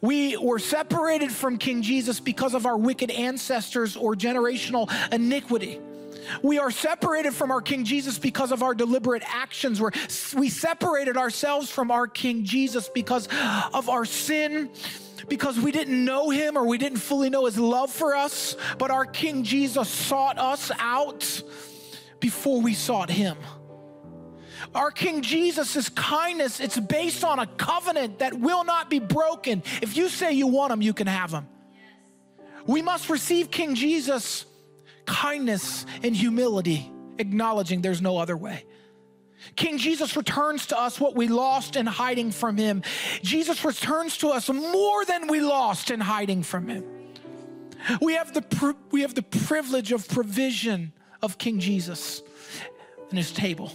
We 0.00 0.36
were 0.36 0.58
separated 0.58 1.32
from 1.32 1.58
King 1.58 1.82
Jesus 1.82 2.20
because 2.20 2.54
of 2.54 2.66
our 2.66 2.76
wicked 2.76 3.10
ancestors 3.10 3.96
or 3.96 4.14
generational 4.14 4.90
iniquity. 5.12 5.80
We 6.42 6.58
are 6.58 6.70
separated 6.70 7.32
from 7.32 7.50
our 7.50 7.62
King 7.62 7.84
Jesus 7.84 8.18
because 8.18 8.52
of 8.52 8.62
our 8.62 8.74
deliberate 8.74 9.22
actions. 9.26 9.80
Where 9.80 9.92
we 10.36 10.50
separated 10.50 11.16
ourselves 11.16 11.70
from 11.70 11.90
our 11.90 12.06
King 12.06 12.44
Jesus 12.44 12.88
because 12.88 13.28
of 13.72 13.88
our 13.88 14.04
sin, 14.04 14.70
because 15.28 15.58
we 15.58 15.72
didn't 15.72 16.04
know 16.04 16.30
him 16.30 16.56
or 16.56 16.66
we 16.66 16.78
didn't 16.78 16.98
fully 16.98 17.30
know 17.30 17.46
his 17.46 17.58
love 17.58 17.90
for 17.90 18.14
us. 18.14 18.56
But 18.76 18.90
our 18.90 19.06
King 19.06 19.42
Jesus 19.42 19.88
sought 19.88 20.38
us 20.38 20.70
out 20.78 21.42
before 22.20 22.60
we 22.60 22.74
sought 22.74 23.10
him. 23.10 23.36
Our 24.74 24.90
King 24.90 25.22
Jesus' 25.22 25.88
kindness, 25.88 26.60
it's 26.60 26.78
based 26.78 27.24
on 27.24 27.38
a 27.38 27.46
covenant 27.46 28.18
that 28.18 28.34
will 28.34 28.64
not 28.64 28.90
be 28.90 28.98
broken. 28.98 29.62
If 29.80 29.96
you 29.96 30.08
say 30.08 30.32
you 30.32 30.46
want 30.46 30.72
him, 30.72 30.82
you 30.82 30.92
can 30.92 31.06
have 31.06 31.30
him. 31.30 31.46
We 32.66 32.82
must 32.82 33.08
receive 33.08 33.50
King 33.50 33.74
Jesus' 33.74 34.44
kindness 35.06 35.86
and 36.02 36.14
humility, 36.14 36.90
acknowledging 37.18 37.80
there's 37.80 38.02
no 38.02 38.18
other 38.18 38.36
way. 38.36 38.64
King 39.56 39.78
Jesus 39.78 40.16
returns 40.16 40.66
to 40.66 40.78
us 40.78 41.00
what 41.00 41.14
we 41.14 41.28
lost 41.28 41.76
in 41.76 41.86
hiding 41.86 42.32
from 42.32 42.56
him. 42.56 42.82
Jesus 43.22 43.64
returns 43.64 44.18
to 44.18 44.28
us 44.28 44.48
more 44.50 45.04
than 45.04 45.28
we 45.28 45.40
lost 45.40 45.90
in 45.90 46.00
hiding 46.00 46.42
from 46.42 46.68
him. 46.68 46.84
We 48.02 48.14
have 48.14 48.34
the, 48.34 48.76
we 48.90 49.02
have 49.02 49.14
the 49.14 49.22
privilege 49.22 49.92
of 49.92 50.08
provision 50.08 50.92
of 51.22 51.38
King 51.38 51.60
Jesus 51.60 52.22
and 53.10 53.18
his 53.18 53.32
table. 53.32 53.72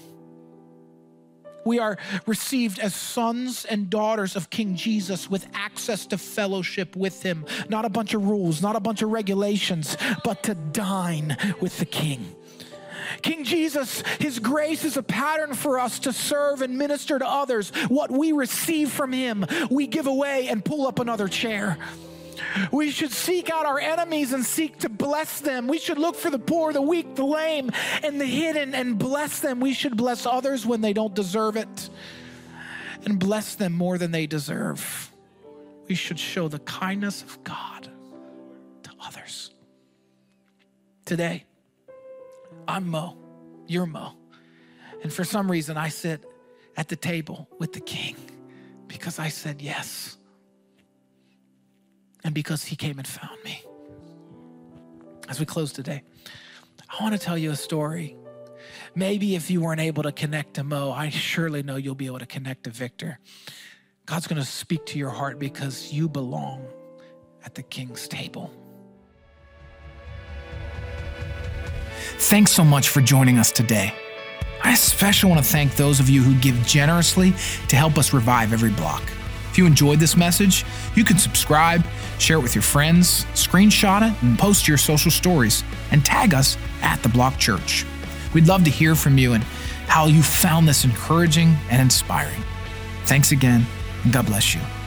We 1.66 1.80
are 1.80 1.98
received 2.26 2.80
as 2.80 2.94
sons 2.94 3.66
and 3.66 3.90
daughters 3.90 4.36
of 4.36 4.50
King 4.50 4.76
Jesus 4.76 5.30
with 5.30 5.48
access 5.54 6.06
to 6.08 6.18
fellowship 6.18 6.96
with 6.96 7.24
him. 7.24 7.46
Not 7.70 7.86
a 7.86 7.90
bunch 7.90 8.14
of 8.14 8.26
rules, 8.26 8.62
not 8.62 8.76
a 8.76 8.82
bunch 8.82 9.02
of 9.02 9.12
regulations, 9.12 9.96
but 10.24 10.44
to 10.44 10.56
dine 10.56 11.38
with 11.62 11.80
the 11.80 11.86
King. 11.86 12.36
King 13.22 13.44
Jesus, 13.44 14.02
His 14.20 14.40
grace 14.40 14.84
is 14.84 14.98
a 14.98 15.04
pattern 15.04 15.54
for 15.54 15.80
us 15.80 16.00
to 16.00 16.14
serve 16.14 16.62
and 16.62 16.78
minister 16.78 17.20
to 17.20 17.28
others. 17.28 17.70
What 17.88 18.12
we 18.12 18.32
receive 18.32 18.92
from 18.92 19.12
Him, 19.12 19.46
we 19.70 19.88
give 19.88 20.08
away 20.08 20.48
and 20.48 20.64
pull 20.64 20.88
up 20.88 21.00
another 21.00 21.28
chair. 21.28 21.78
We 22.72 22.92
should 22.92 23.12
seek 23.12 23.50
out 23.50 23.66
our 23.66 23.80
enemies 23.80 24.34
and 24.34 24.46
seek 24.46 24.80
to 24.80 24.90
bless 24.90 25.40
them. 25.40 25.68
We 25.68 25.80
should 25.80 25.98
look 25.98 26.16
for 26.16 26.30
the 26.30 26.40
poor, 26.40 26.74
the 26.74 26.82
weak, 26.82 27.16
the 27.16 27.26
lame, 27.26 27.72
and 28.04 28.20
the 28.20 28.26
hidden 28.26 28.74
and 28.74 28.98
bless 28.98 29.40
them. 29.40 29.60
We 29.60 29.74
should 29.74 29.98
bless 29.98 30.26
others 30.26 30.66
when 30.66 30.82
they 30.82 30.94
don't 30.94 31.14
deserve 31.14 31.56
it 31.56 31.90
and 33.06 33.20
bless 33.20 33.56
them 33.56 33.74
more 33.74 33.98
than 33.98 34.12
they 34.12 34.28
deserve. 34.28 35.12
We 35.88 35.96
should 35.96 36.20
show 36.20 36.48
the 36.48 36.60
kindness 36.60 37.24
of 37.24 37.44
God 37.44 37.90
to 38.84 38.92
others. 39.02 39.52
Today, 41.06 41.46
I'm 42.68 42.88
Mo, 42.88 43.18
you're 43.68 43.86
Mo. 43.86 44.14
And 45.02 45.12
for 45.12 45.26
some 45.26 45.52
reason, 45.52 45.76
I 45.76 45.90
sit 45.90 46.24
at 46.78 46.88
the 46.88 46.96
table 46.96 47.50
with 47.60 47.74
the 47.74 47.82
king 47.82 48.16
because 48.88 49.20
I 49.20 49.28
said 49.28 49.62
yes 49.62 50.18
and 52.24 52.34
because 52.34 52.64
he 52.64 52.76
came 52.76 52.98
and 52.98 53.08
found 53.08 53.38
me. 53.44 53.64
As 55.30 55.40
we 55.40 55.46
close 55.46 55.72
today, 55.72 56.04
I 56.90 57.04
want 57.04 57.14
to 57.14 57.20
tell 57.20 57.38
you 57.38 57.52
a 57.52 57.56
story. 57.56 58.16
Maybe 58.96 59.36
if 59.36 59.50
you 59.50 59.62
weren't 59.62 59.82
able 59.82 60.04
to 60.04 60.12
connect 60.12 60.56
to 60.56 60.64
Mo, 60.64 60.92
I 60.92 61.10
surely 61.10 61.64
know 61.64 61.76
you'll 61.76 61.96
be 61.96 62.06
able 62.06 62.20
to 62.20 62.26
connect 62.26 62.66
to 62.66 62.70
Victor. 62.70 63.20
God's 64.06 64.28
going 64.28 64.42
to 64.42 64.48
speak 64.48 64.86
to 64.88 65.00
your 65.00 65.10
heart 65.10 65.40
because 65.40 65.92
you 65.92 66.10
belong 66.10 66.68
at 67.46 67.56
the 67.56 67.64
king's 67.64 68.08
table. 68.08 68.52
Thanks 72.18 72.52
so 72.52 72.64
much 72.64 72.90
for 72.90 73.02
joining 73.02 73.38
us 73.38 73.52
today. 73.52 73.94
I 74.64 74.72
especially 74.72 75.30
want 75.30 75.44
to 75.44 75.50
thank 75.50 75.76
those 75.76 76.00
of 76.00 76.10
you 76.10 76.22
who 76.22 76.40
give 76.40 76.56
generously 76.66 77.34
to 77.68 77.76
help 77.76 77.98
us 77.98 78.14
revive 78.14 78.54
every 78.54 78.72
block. 78.72 79.04
If 79.54 79.60
you 79.60 79.68
enjoyed 79.68 80.00
this 80.00 80.18
message, 80.18 80.66
you 80.96 81.04
can 81.04 81.20
subscribe, 81.20 81.86
share 82.18 82.38
it 82.38 82.42
with 82.42 82.56
your 82.56 82.64
friends, 82.64 83.26
screenshot 83.36 84.02
it, 84.02 84.24
and 84.24 84.40
post 84.40 84.68
your 84.68 84.80
social 84.80 85.12
stories, 85.12 85.64
and 85.92 86.04
tag 86.04 86.34
us 86.34 86.58
at 86.82 87.04
The 87.04 87.10
Block 87.10 87.38
Church. 87.38 87.86
We'd 88.34 88.48
love 88.48 88.64
to 88.64 88.72
hear 88.72 88.96
from 88.96 89.20
you 89.20 89.34
and 89.34 89.44
how 89.86 90.08
you 90.08 90.24
found 90.24 90.68
this 90.68 90.86
encouraging 90.86 91.56
and 91.70 91.84
inspiring. 91.84 92.42
Thanks 93.06 93.32
again, 93.32 93.64
and 94.04 94.12
God 94.12 94.26
bless 94.26 94.56
you. 94.56 94.83